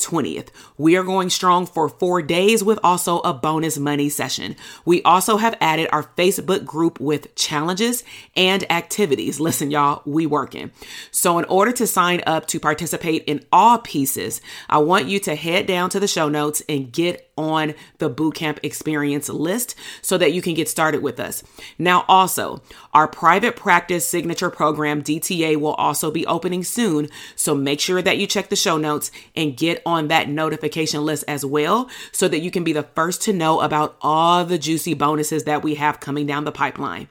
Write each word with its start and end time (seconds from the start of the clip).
20th. 0.00 0.48
We 0.76 0.96
are 0.96 1.04
going 1.04 1.30
strong 1.30 1.66
for 1.66 1.88
four 1.88 2.22
days 2.22 2.64
with 2.64 2.78
also 2.82 3.20
a 3.20 3.32
bonus 3.32 3.78
money 3.78 4.08
session. 4.08 4.56
We 4.84 5.02
also 5.02 5.36
have 5.36 5.56
added 5.60 5.88
our 5.92 6.04
Facebook 6.16 6.64
group 6.64 7.00
with 7.00 7.34
challenges 7.34 8.04
and 8.36 8.70
activities. 8.70 9.40
Listen, 9.40 9.70
y'all, 9.70 10.02
we 10.04 10.26
working. 10.26 10.70
So 11.10 11.38
in 11.38 11.44
order 11.46 11.72
to 11.72 11.86
sign 11.86 12.22
up 12.26 12.46
to 12.48 12.60
participate 12.60 13.24
in 13.24 13.44
all 13.52 13.78
pieces, 13.78 14.40
I 14.68 14.78
want 14.78 15.06
you 15.06 15.20
to 15.20 15.34
head 15.34 15.66
down 15.66 15.90
to 15.90 16.00
the 16.00 16.08
show 16.08 16.28
notes 16.28 16.62
and 16.68 16.92
get 16.92 17.30
on 17.40 17.74
the 17.98 18.10
bootcamp 18.10 18.58
experience 18.62 19.28
list 19.28 19.74
so 20.02 20.18
that 20.18 20.32
you 20.32 20.42
can 20.42 20.54
get 20.54 20.68
started 20.68 21.02
with 21.02 21.18
us. 21.18 21.42
Now, 21.78 22.04
also, 22.06 22.62
our 22.92 23.08
private 23.08 23.56
practice 23.56 24.06
signature 24.06 24.50
program, 24.50 25.02
DTA, 25.02 25.56
will 25.56 25.74
also 25.74 26.10
be 26.10 26.26
opening 26.26 26.62
soon. 26.64 27.08
So 27.36 27.54
make 27.54 27.80
sure 27.80 28.02
that 28.02 28.18
you 28.18 28.26
check 28.26 28.50
the 28.50 28.56
show 28.56 28.76
notes 28.76 29.10
and 29.34 29.56
get 29.56 29.80
on 29.90 30.08
that 30.08 30.28
notification 30.28 31.04
list 31.04 31.24
as 31.28 31.44
well 31.44 31.88
so 32.12 32.28
that 32.28 32.40
you 32.40 32.50
can 32.50 32.64
be 32.64 32.72
the 32.72 32.82
first 32.82 33.22
to 33.22 33.32
know 33.32 33.60
about 33.60 33.96
all 34.00 34.44
the 34.44 34.58
juicy 34.58 34.94
bonuses 34.94 35.44
that 35.44 35.62
we 35.62 35.74
have 35.74 36.00
coming 36.00 36.26
down 36.26 36.44
the 36.44 36.52
pipeline. 36.52 37.08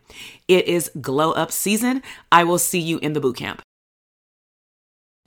It 0.48 0.68
is 0.68 0.92
glow 1.00 1.32
up 1.32 1.52
season. 1.52 2.02
I 2.32 2.44
will 2.44 2.60
see 2.60 2.80
you 2.80 2.98
in 3.00 3.14
the 3.14 3.22
bootcamp. 3.22 3.60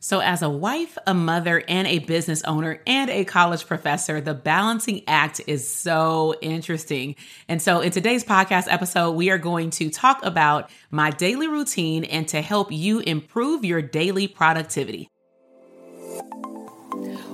So, 0.04 0.18
as 0.18 0.42
a 0.42 0.50
wife, 0.50 0.98
a 1.06 1.14
mother, 1.14 1.62
and 1.68 1.86
a 1.86 2.00
business 2.00 2.42
owner, 2.42 2.80
and 2.88 3.08
a 3.08 3.24
college 3.24 3.68
professor, 3.68 4.20
the 4.20 4.34
balancing 4.34 5.02
act 5.06 5.40
is 5.46 5.68
so 5.68 6.34
interesting. 6.42 7.14
And 7.46 7.62
so, 7.62 7.78
in 7.78 7.92
today's 7.92 8.24
podcast 8.24 8.66
episode, 8.68 9.12
we 9.12 9.30
are 9.30 9.38
going 9.38 9.70
to 9.70 9.90
talk 9.90 10.18
about 10.24 10.70
my 10.90 11.10
daily 11.10 11.46
routine 11.46 12.02
and 12.02 12.26
to 12.28 12.42
help 12.42 12.72
you 12.72 12.98
improve 12.98 13.64
your 13.64 13.80
daily 13.80 14.26
productivity. 14.26 15.08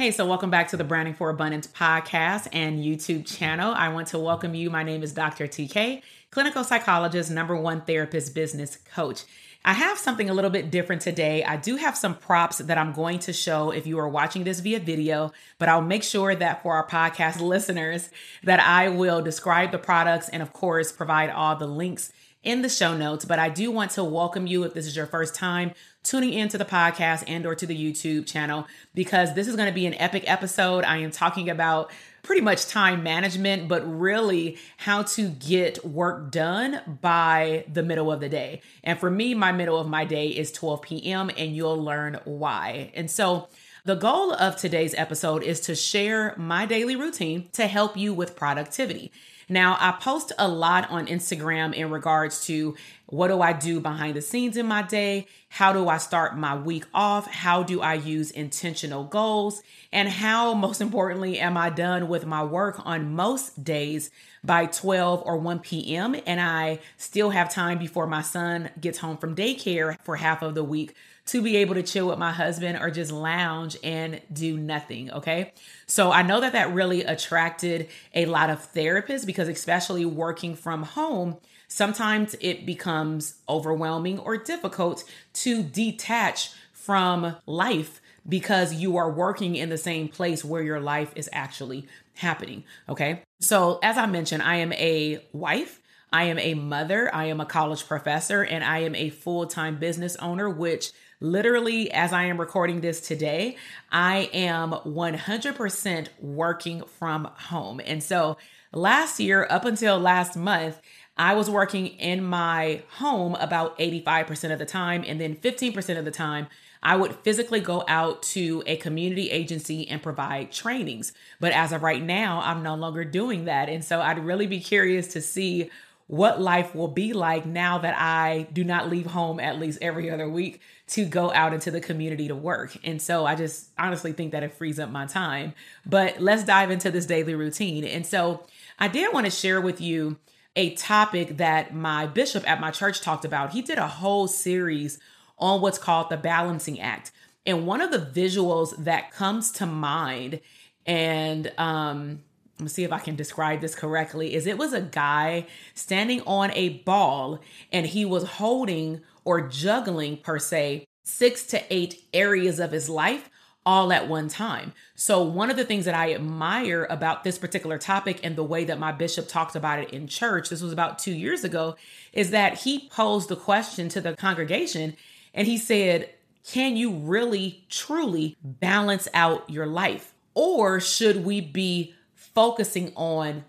Hey, 0.00 0.12
so 0.12 0.24
welcome 0.24 0.48
back 0.48 0.68
to 0.68 0.78
the 0.78 0.82
Branding 0.82 1.12
for 1.12 1.28
Abundance 1.28 1.66
podcast 1.66 2.48
and 2.54 2.82
YouTube 2.82 3.26
channel. 3.26 3.74
I 3.74 3.90
want 3.90 4.06
to 4.08 4.18
welcome 4.18 4.54
you. 4.54 4.70
My 4.70 4.82
name 4.82 5.02
is 5.02 5.12
Dr. 5.12 5.46
TK, 5.46 6.00
clinical 6.30 6.64
psychologist, 6.64 7.30
number 7.30 7.54
one 7.54 7.82
therapist, 7.82 8.34
business 8.34 8.78
coach. 8.94 9.24
I 9.62 9.74
have 9.74 9.98
something 9.98 10.30
a 10.30 10.32
little 10.32 10.48
bit 10.48 10.70
different 10.70 11.02
today. 11.02 11.44
I 11.44 11.58
do 11.58 11.76
have 11.76 11.98
some 11.98 12.14
props 12.14 12.56
that 12.56 12.78
I'm 12.78 12.94
going 12.94 13.18
to 13.18 13.34
show 13.34 13.72
if 13.72 13.86
you 13.86 13.98
are 13.98 14.08
watching 14.08 14.44
this 14.44 14.60
via 14.60 14.80
video, 14.80 15.32
but 15.58 15.68
I'll 15.68 15.82
make 15.82 16.02
sure 16.02 16.34
that 16.34 16.62
for 16.62 16.72
our 16.76 16.88
podcast 16.88 17.38
listeners 17.46 18.08
that 18.42 18.58
I 18.58 18.88
will 18.88 19.20
describe 19.20 19.70
the 19.70 19.76
products 19.76 20.30
and 20.30 20.42
of 20.42 20.54
course 20.54 20.92
provide 20.92 21.28
all 21.28 21.56
the 21.56 21.66
links 21.66 22.10
in 22.42 22.62
the 22.62 22.68
show 22.68 22.96
notes. 22.96 23.24
But 23.24 23.38
I 23.38 23.48
do 23.48 23.70
want 23.70 23.92
to 23.92 24.04
welcome 24.04 24.46
you 24.46 24.64
if 24.64 24.74
this 24.74 24.86
is 24.86 24.96
your 24.96 25.06
first 25.06 25.34
time 25.34 25.72
tuning 26.02 26.32
into 26.32 26.56
the 26.56 26.64
podcast 26.64 27.24
and 27.26 27.44
or 27.44 27.54
to 27.54 27.66
the 27.66 27.76
YouTube 27.76 28.26
channel 28.26 28.66
because 28.94 29.34
this 29.34 29.46
is 29.46 29.56
going 29.56 29.68
to 29.68 29.74
be 29.74 29.86
an 29.86 29.94
epic 29.94 30.24
episode. 30.26 30.84
I 30.84 30.98
am 30.98 31.10
talking 31.10 31.50
about 31.50 31.90
pretty 32.22 32.42
much 32.42 32.66
time 32.66 33.02
management, 33.02 33.68
but 33.68 33.82
really 33.82 34.58
how 34.78 35.02
to 35.02 35.28
get 35.28 35.84
work 35.84 36.30
done 36.30 36.98
by 37.00 37.64
the 37.72 37.82
middle 37.82 38.10
of 38.10 38.20
the 38.20 38.28
day. 38.28 38.62
And 38.84 38.98
for 38.98 39.10
me, 39.10 39.34
my 39.34 39.52
middle 39.52 39.78
of 39.78 39.88
my 39.88 40.04
day 40.04 40.28
is 40.28 40.52
12 40.52 40.82
p.m., 40.82 41.30
and 41.36 41.54
you'll 41.54 41.82
learn 41.82 42.20
why. 42.24 42.92
And 42.94 43.10
so, 43.10 43.48
the 43.86 43.94
goal 43.94 44.34
of 44.34 44.56
today's 44.56 44.94
episode 44.94 45.42
is 45.42 45.58
to 45.60 45.74
share 45.74 46.34
my 46.36 46.66
daily 46.66 46.96
routine 46.96 47.48
to 47.54 47.66
help 47.66 47.96
you 47.96 48.12
with 48.12 48.36
productivity. 48.36 49.10
Now, 49.50 49.76
I 49.80 49.90
post 49.90 50.32
a 50.38 50.46
lot 50.46 50.88
on 50.90 51.08
Instagram 51.08 51.74
in 51.74 51.90
regards 51.90 52.46
to 52.46 52.76
what 53.10 53.28
do 53.28 53.42
I 53.42 53.52
do 53.52 53.80
behind 53.80 54.16
the 54.16 54.22
scenes 54.22 54.56
in 54.56 54.66
my 54.66 54.82
day? 54.82 55.26
How 55.48 55.72
do 55.72 55.88
I 55.88 55.98
start 55.98 56.38
my 56.38 56.56
week 56.56 56.84
off? 56.94 57.26
How 57.26 57.62
do 57.62 57.80
I 57.80 57.94
use 57.94 58.30
intentional 58.30 59.04
goals? 59.04 59.62
And 59.92 60.08
how, 60.08 60.54
most 60.60 60.80
importantly, 60.80 61.38
am 61.38 61.56
I 61.56 61.70
done 61.70 62.08
with 62.08 62.24
my 62.24 62.42
work 62.42 62.80
on 62.86 63.14
most 63.14 63.62
days 63.62 64.10
by 64.42 64.66
12 64.66 65.22
or 65.26 65.36
1 65.36 65.58
p.m. 65.58 66.16
and 66.26 66.40
I 66.40 66.78
still 66.96 67.30
have 67.30 67.52
time 67.52 67.78
before 67.78 68.06
my 68.06 68.22
son 68.22 68.70
gets 68.80 68.98
home 68.98 69.18
from 69.18 69.34
daycare 69.34 69.96
for 70.02 70.16
half 70.16 70.42
of 70.42 70.54
the 70.54 70.64
week 70.64 70.94
to 71.26 71.42
be 71.42 71.58
able 71.58 71.74
to 71.74 71.82
chill 71.82 72.08
with 72.08 72.18
my 72.18 72.32
husband 72.32 72.78
or 72.80 72.90
just 72.90 73.12
lounge 73.12 73.76
and 73.84 74.20
do 74.32 74.56
nothing. 74.56 75.12
Okay. 75.12 75.52
So 75.86 76.10
I 76.10 76.22
know 76.22 76.40
that 76.40 76.54
that 76.54 76.72
really 76.72 77.04
attracted 77.04 77.88
a 78.14 78.26
lot 78.26 78.50
of 78.50 78.72
therapists 78.72 79.26
because, 79.26 79.48
especially 79.48 80.04
working 80.04 80.56
from 80.56 80.82
home, 80.82 81.36
sometimes 81.70 82.36
it 82.40 82.66
becomes 82.66 83.36
overwhelming 83.48 84.18
or 84.18 84.36
difficult 84.36 85.04
to 85.32 85.62
detach 85.62 86.50
from 86.72 87.36
life 87.46 88.00
because 88.28 88.74
you 88.74 88.96
are 88.96 89.10
working 89.10 89.56
in 89.56 89.70
the 89.70 89.78
same 89.78 90.08
place 90.08 90.44
where 90.44 90.62
your 90.62 90.80
life 90.80 91.12
is 91.16 91.30
actually 91.32 91.86
happening. 92.16 92.64
Okay. 92.88 93.22
So, 93.40 93.78
as 93.82 93.96
I 93.96 94.06
mentioned, 94.06 94.42
I 94.42 94.56
am 94.56 94.72
a 94.74 95.24
wife. 95.32 95.80
I 96.12 96.24
am 96.24 96.40
a 96.40 96.54
mother, 96.54 97.08
I 97.14 97.26
am 97.26 97.40
a 97.40 97.46
college 97.46 97.86
professor, 97.86 98.42
and 98.42 98.64
I 98.64 98.80
am 98.80 98.96
a 98.96 99.10
full 99.10 99.46
time 99.46 99.78
business 99.78 100.16
owner, 100.16 100.50
which 100.50 100.90
literally, 101.20 101.90
as 101.92 102.12
I 102.12 102.24
am 102.24 102.40
recording 102.40 102.80
this 102.80 103.00
today, 103.00 103.56
I 103.92 104.28
am 104.32 104.72
100% 104.72 106.08
working 106.18 106.82
from 106.98 107.26
home. 107.26 107.80
And 107.84 108.02
so 108.02 108.38
last 108.72 109.20
year, 109.20 109.46
up 109.48 109.64
until 109.64 110.00
last 110.00 110.36
month, 110.36 110.80
I 111.20 111.34
was 111.34 111.50
working 111.50 111.86
in 111.86 112.24
my 112.24 112.80
home 112.92 113.34
about 113.34 113.78
85% 113.78 114.54
of 114.54 114.58
the 114.58 114.64
time, 114.64 115.04
and 115.06 115.20
then 115.20 115.36
15% 115.36 115.98
of 115.98 116.06
the 116.06 116.10
time, 116.10 116.46
I 116.82 116.96
would 116.96 117.14
physically 117.16 117.60
go 117.60 117.84
out 117.86 118.22
to 118.22 118.62
a 118.64 118.76
community 118.76 119.30
agency 119.30 119.86
and 119.86 120.02
provide 120.02 120.50
trainings. 120.50 121.12
But 121.38 121.52
as 121.52 121.72
of 121.72 121.82
right 121.82 122.02
now, 122.02 122.40
I'm 122.42 122.62
no 122.62 122.74
longer 122.74 123.04
doing 123.04 123.44
that. 123.44 123.68
And 123.68 123.84
so 123.84 124.00
I'd 124.00 124.18
really 124.24 124.46
be 124.46 124.60
curious 124.60 125.08
to 125.08 125.20
see 125.20 125.68
what 126.06 126.40
life 126.40 126.74
will 126.74 126.88
be 126.88 127.12
like 127.12 127.44
now 127.44 127.76
that 127.76 127.96
I 127.98 128.48
do 128.54 128.64
not 128.64 128.88
leave 128.88 129.04
home 129.04 129.38
at 129.40 129.60
least 129.60 129.78
every 129.82 130.10
other 130.10 130.26
week 130.26 130.62
to 130.88 131.04
go 131.04 131.30
out 131.34 131.52
into 131.52 131.70
the 131.70 131.82
community 131.82 132.28
to 132.28 132.34
work. 132.34 132.74
And 132.82 133.00
so 133.00 133.26
I 133.26 133.34
just 133.34 133.68
honestly 133.76 134.12
think 134.12 134.32
that 134.32 134.42
it 134.42 134.54
frees 134.54 134.80
up 134.80 134.88
my 134.88 135.04
time. 135.04 135.52
But 135.84 136.18
let's 136.18 136.44
dive 136.44 136.70
into 136.70 136.90
this 136.90 137.04
daily 137.04 137.34
routine. 137.34 137.84
And 137.84 138.06
so 138.06 138.46
I 138.78 138.88
did 138.88 139.12
want 139.12 139.26
to 139.26 139.30
share 139.30 139.60
with 139.60 139.82
you 139.82 140.16
a 140.56 140.74
topic 140.74 141.36
that 141.36 141.74
my 141.74 142.06
bishop 142.06 142.48
at 142.48 142.60
my 142.60 142.70
church 142.70 143.00
talked 143.00 143.24
about. 143.24 143.52
He 143.52 143.62
did 143.62 143.78
a 143.78 143.86
whole 143.86 144.26
series 144.26 144.98
on 145.38 145.60
what's 145.60 145.78
called 145.78 146.10
the 146.10 146.16
balancing 146.16 146.80
act. 146.80 147.12
And 147.46 147.66
one 147.66 147.80
of 147.80 147.90
the 147.90 147.98
visuals 147.98 148.76
that 148.84 149.10
comes 149.12 149.50
to 149.52 149.66
mind 149.66 150.40
and 150.86 151.52
um 151.58 152.20
let 152.58 152.64
me 152.64 152.68
see 152.68 152.84
if 152.84 152.92
I 152.92 152.98
can 152.98 153.16
describe 153.16 153.62
this 153.62 153.74
correctly, 153.74 154.34
is 154.34 154.46
it 154.46 154.58
was 154.58 154.74
a 154.74 154.82
guy 154.82 155.46
standing 155.72 156.20
on 156.26 156.50
a 156.52 156.80
ball 156.80 157.40
and 157.72 157.86
he 157.86 158.04
was 158.04 158.24
holding 158.24 159.00
or 159.24 159.48
juggling 159.48 160.18
per 160.18 160.38
se 160.38 160.84
six 161.02 161.46
to 161.46 161.62
eight 161.70 162.04
areas 162.12 162.60
of 162.60 162.72
his 162.72 162.90
life 162.90 163.30
all 163.70 163.92
at 163.92 164.08
one 164.08 164.26
time. 164.26 164.72
So, 164.96 165.22
one 165.22 165.48
of 165.48 165.56
the 165.56 165.64
things 165.64 165.84
that 165.84 165.94
I 165.94 166.12
admire 166.12 166.88
about 166.90 167.22
this 167.22 167.38
particular 167.38 167.78
topic 167.78 168.18
and 168.24 168.34
the 168.34 168.42
way 168.42 168.64
that 168.64 168.80
my 168.80 168.90
bishop 168.90 169.28
talked 169.28 169.54
about 169.54 169.78
it 169.78 169.90
in 169.90 170.08
church, 170.08 170.48
this 170.48 170.60
was 170.60 170.72
about 170.72 170.98
two 170.98 171.12
years 171.12 171.44
ago, 171.44 171.76
is 172.12 172.32
that 172.32 172.58
he 172.58 172.88
posed 172.88 173.28
the 173.28 173.36
question 173.36 173.88
to 173.90 174.00
the 174.00 174.16
congregation 174.16 174.96
and 175.32 175.46
he 175.46 175.56
said, 175.56 176.10
Can 176.44 176.76
you 176.76 176.90
really, 176.90 177.64
truly 177.68 178.36
balance 178.42 179.06
out 179.14 179.48
your 179.48 179.66
life? 179.66 180.14
Or 180.34 180.80
should 180.80 181.24
we 181.24 181.40
be 181.40 181.94
focusing 182.16 182.92
on 182.96 183.44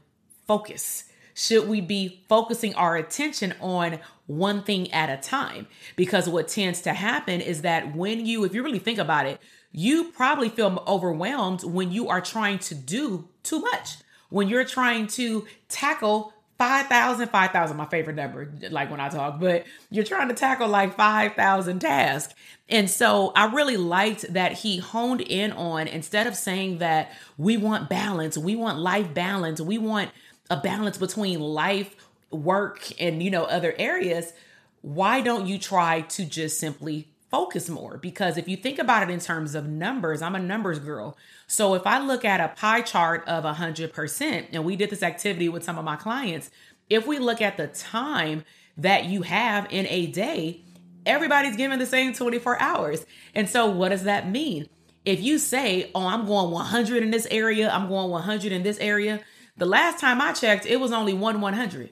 focus? 0.46 1.06
Should 1.34 1.68
we 1.68 1.82
be 1.82 2.24
focusing 2.30 2.76
our 2.76 2.96
attention 2.96 3.56
on 3.60 3.98
one 4.28 4.62
thing 4.62 4.92
at 4.92 5.10
a 5.10 5.20
time? 5.20 5.66
Because 5.96 6.30
what 6.30 6.48
tends 6.48 6.82
to 6.82 6.94
happen 6.94 7.42
is 7.42 7.64
that 7.64 7.96
when 7.96 8.28
you, 8.28 8.44
if 8.44 8.54
you 8.54 8.62
really 8.62 8.78
think 8.78 9.00
about 9.00 9.26
it, 9.26 9.42
you 9.72 10.12
probably 10.12 10.50
feel 10.50 10.84
overwhelmed 10.88 11.64
when 11.64 11.92
you 11.92 12.10
are 12.10 12.22
trying 12.22 12.60
to 12.60 12.76
do 12.76 13.28
too 13.44 13.60
much. 13.60 13.98
When 14.30 14.48
you're 14.48 14.66
trying 14.66 15.08
to 15.08 15.46
tackle 15.68 16.34
5,000, 16.58 17.30
5,000, 17.30 17.76
my 17.76 17.86
favorite 17.88 18.16
number, 18.16 18.52
like 18.70 18.92
when 18.92 19.00
I 19.00 19.10
talk, 19.10 19.40
but 19.40 19.66
you're 19.90 20.06
trying 20.06 20.28
to 20.28 20.36
tackle 20.36 20.68
like 20.68 20.96
5,000 20.96 21.80
tasks. 21.80 22.36
And 22.70 22.90
so 22.90 23.32
I 23.36 23.52
really 23.52 23.78
liked 23.78 24.32
that 24.34 24.54
he 24.54 24.78
honed 24.78 25.22
in 25.22 25.52
on 25.54 25.88
instead 25.88 26.28
of 26.28 26.36
saying 26.36 26.78
that 26.78 27.12
we 27.38 27.58
want 27.58 27.90
balance, 27.90 28.38
we 28.38 28.56
want 28.56 28.78
life 28.78 29.14
balance, 29.14 29.60
we 29.60 29.78
want 29.78 30.12
a 30.50 30.58
balance 30.58 30.98
between 30.98 31.40
life, 31.40 31.96
work, 32.30 32.90
and, 33.00 33.24
you 33.24 33.32
know, 33.32 33.46
other 33.46 33.74
areas. 33.78 34.32
Why 34.82 35.22
don't 35.22 35.48
you 35.48 35.58
try 35.58 36.02
to 36.02 36.26
just 36.26 36.60
simply 36.60 37.11
focus 37.32 37.70
more 37.70 37.98
because 37.98 38.38
if 38.38 38.48
you 38.48 38.58
think 38.58 38.78
about 38.78 39.10
it 39.10 39.12
in 39.12 39.20
terms 39.20 39.56
of 39.56 39.68
numbers, 39.68 40.22
I'm 40.22 40.36
a 40.36 40.40
numbers 40.40 40.80
girl. 40.80 41.18
So 41.48 41.74
if 41.74 41.88
I 41.88 42.00
look 42.00 42.26
at 42.26 42.42
a 42.42 42.50
pie 42.50 42.82
chart 42.82 43.28
of 43.28 43.46
100%, 43.46 44.48
and 44.52 44.66
we 44.66 44.76
did 44.76 44.90
this 44.90 45.02
activity 45.02 45.50
with 45.50 45.64
some 45.64 45.78
of 45.78 45.86
my 45.86 45.96
clients, 45.96 46.52
if 46.90 47.08
we 47.08 47.18
look 47.18 47.42
at 47.42 47.58
the 47.58 47.68
time 47.68 48.44
that 48.78 49.06
you 49.06 49.22
have 49.22 49.66
in 49.72 49.88
a 49.88 50.08
day, 50.08 50.62
everybody's 51.06 51.56
given 51.56 51.80
the 51.80 51.86
same 51.86 52.14
24 52.14 52.62
hours. 52.62 53.06
And 53.34 53.50
so 53.50 53.70
what 53.70 53.90
does 53.90 54.04
that 54.04 54.30
mean? 54.30 54.68
If 55.06 55.22
you 55.22 55.40
say, 55.40 55.90
"Oh, 55.96 56.06
I'm 56.06 56.28
going 56.28 56.52
100 56.52 57.02
in 57.02 57.12
this 57.12 57.28
area, 57.32 57.72
I'm 57.72 57.88
going 57.88 58.12
100 58.12 58.52
in 58.52 58.62
this 58.64 58.78
area," 58.80 59.22
the 59.58 59.66
last 59.66 60.00
time 60.00 60.22
I 60.22 60.34
checked, 60.34 60.66
it 60.66 60.80
was 60.80 60.92
only 60.92 61.14
one 61.14 61.42
100. 61.42 61.92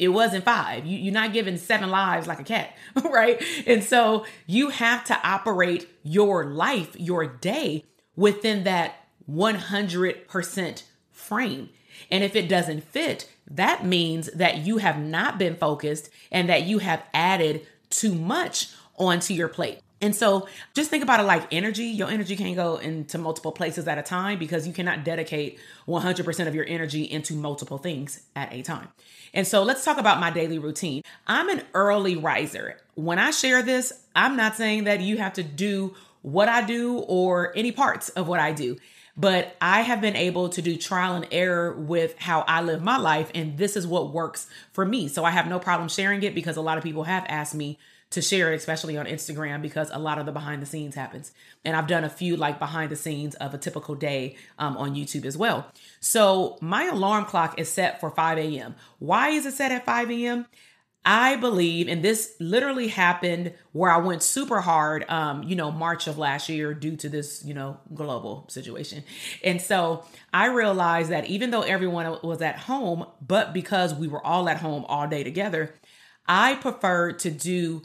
It 0.00 0.08
wasn't 0.08 0.46
five. 0.46 0.86
You, 0.86 1.10
are 1.10 1.12
not 1.12 1.34
giving 1.34 1.58
seven 1.58 1.90
lives 1.90 2.26
like 2.26 2.40
a 2.40 2.44
cat, 2.44 2.74
right? 3.04 3.40
And 3.66 3.84
so 3.84 4.24
you 4.46 4.70
have 4.70 5.04
to 5.04 5.20
operate 5.22 5.86
your 6.02 6.46
life, 6.46 6.96
your 6.98 7.26
day 7.26 7.84
within 8.16 8.64
that 8.64 8.94
100% 9.30 10.82
frame. 11.12 11.68
And 12.10 12.24
if 12.24 12.34
it 12.34 12.48
doesn't 12.48 12.82
fit, 12.84 13.30
that 13.50 13.84
means 13.84 14.30
that 14.32 14.58
you 14.58 14.78
have 14.78 14.98
not 14.98 15.38
been 15.38 15.54
focused 15.54 16.08
and 16.32 16.48
that 16.48 16.62
you 16.62 16.78
have 16.78 17.04
added 17.12 17.66
too 17.90 18.14
much 18.14 18.70
onto 18.96 19.34
your 19.34 19.48
plate. 19.48 19.80
And 20.00 20.16
so 20.16 20.48
just 20.74 20.90
think 20.90 21.02
about 21.02 21.20
it 21.20 21.24
like 21.24 21.46
energy. 21.52 21.84
Your 21.84 22.08
energy 22.08 22.36
can't 22.36 22.56
go 22.56 22.76
into 22.76 23.18
multiple 23.18 23.52
places 23.52 23.86
at 23.86 23.98
a 23.98 24.02
time 24.02 24.38
because 24.38 24.66
you 24.66 24.72
cannot 24.72 25.04
dedicate 25.04 25.58
100% 25.86 26.46
of 26.48 26.54
your 26.54 26.64
energy 26.66 27.04
into 27.04 27.34
multiple 27.34 27.78
things 27.78 28.22
at 28.34 28.52
a 28.52 28.62
time. 28.62 28.88
And 29.34 29.46
so 29.46 29.62
let's 29.62 29.84
talk 29.84 29.98
about 29.98 30.18
my 30.18 30.30
daily 30.30 30.58
routine. 30.58 31.02
I'm 31.26 31.48
an 31.50 31.62
early 31.74 32.16
riser. 32.16 32.78
When 32.94 33.18
I 33.18 33.30
share 33.30 33.62
this, 33.62 33.92
I'm 34.16 34.36
not 34.36 34.56
saying 34.56 34.84
that 34.84 35.00
you 35.00 35.18
have 35.18 35.34
to 35.34 35.42
do 35.42 35.94
what 36.22 36.48
I 36.48 36.64
do 36.64 36.98
or 36.98 37.52
any 37.56 37.72
parts 37.72 38.08
of 38.10 38.26
what 38.26 38.40
I 38.40 38.52
do. 38.52 38.76
But 39.16 39.54
I 39.60 39.82
have 39.82 40.00
been 40.00 40.16
able 40.16 40.48
to 40.50 40.62
do 40.62 40.76
trial 40.76 41.14
and 41.14 41.26
error 41.30 41.72
with 41.72 42.18
how 42.18 42.44
I 42.48 42.62
live 42.62 42.82
my 42.82 42.96
life, 42.96 43.30
and 43.34 43.58
this 43.58 43.76
is 43.76 43.86
what 43.86 44.14
works 44.14 44.46
for 44.72 44.84
me. 44.84 45.08
So 45.08 45.24
I 45.24 45.30
have 45.30 45.46
no 45.46 45.58
problem 45.58 45.88
sharing 45.88 46.22
it 46.22 46.34
because 46.34 46.56
a 46.56 46.62
lot 46.62 46.78
of 46.78 46.84
people 46.84 47.04
have 47.04 47.26
asked 47.28 47.54
me 47.54 47.78
to 48.10 48.20
share 48.20 48.52
it, 48.52 48.56
especially 48.56 48.96
on 48.96 49.06
Instagram, 49.06 49.62
because 49.62 49.90
a 49.92 49.98
lot 49.98 50.18
of 50.18 50.26
the 50.26 50.32
behind 50.32 50.60
the 50.60 50.66
scenes 50.66 50.94
happens. 50.94 51.32
And 51.64 51.76
I've 51.76 51.86
done 51.86 52.04
a 52.04 52.10
few 52.10 52.36
like 52.36 52.58
behind 52.58 52.90
the 52.90 52.96
scenes 52.96 53.34
of 53.36 53.54
a 53.54 53.58
typical 53.58 53.94
day 53.94 54.36
um, 54.58 54.76
on 54.76 54.94
YouTube 54.94 55.24
as 55.24 55.36
well. 55.36 55.70
So 56.00 56.58
my 56.60 56.84
alarm 56.84 57.24
clock 57.24 57.58
is 57.58 57.68
set 57.68 58.00
for 58.00 58.10
5 58.10 58.38
a.m. 58.38 58.74
Why 58.98 59.30
is 59.30 59.46
it 59.46 59.54
set 59.54 59.72
at 59.72 59.86
5 59.86 60.10
a.m.? 60.10 60.46
I 61.04 61.36
believe, 61.36 61.88
and 61.88 62.02
this 62.02 62.34
literally 62.40 62.88
happened 62.88 63.54
where 63.72 63.90
I 63.90 63.96
went 63.96 64.22
super 64.22 64.60
hard, 64.60 65.08
um, 65.08 65.42
you 65.44 65.56
know, 65.56 65.70
March 65.70 66.06
of 66.06 66.18
last 66.18 66.50
year 66.50 66.74
due 66.74 66.94
to 66.96 67.08
this, 67.08 67.42
you 67.42 67.54
know, 67.54 67.78
global 67.94 68.46
situation. 68.50 69.04
And 69.42 69.62
so 69.62 70.04
I 70.34 70.48
realized 70.48 71.10
that 71.10 71.24
even 71.24 71.52
though 71.52 71.62
everyone 71.62 72.18
was 72.22 72.42
at 72.42 72.58
home, 72.58 73.06
but 73.26 73.54
because 73.54 73.94
we 73.94 74.08
were 74.08 74.24
all 74.24 74.46
at 74.50 74.58
home 74.58 74.84
all 74.88 75.08
day 75.08 75.24
together, 75.24 75.74
I 76.28 76.56
preferred 76.56 77.18
to 77.20 77.30
do 77.30 77.82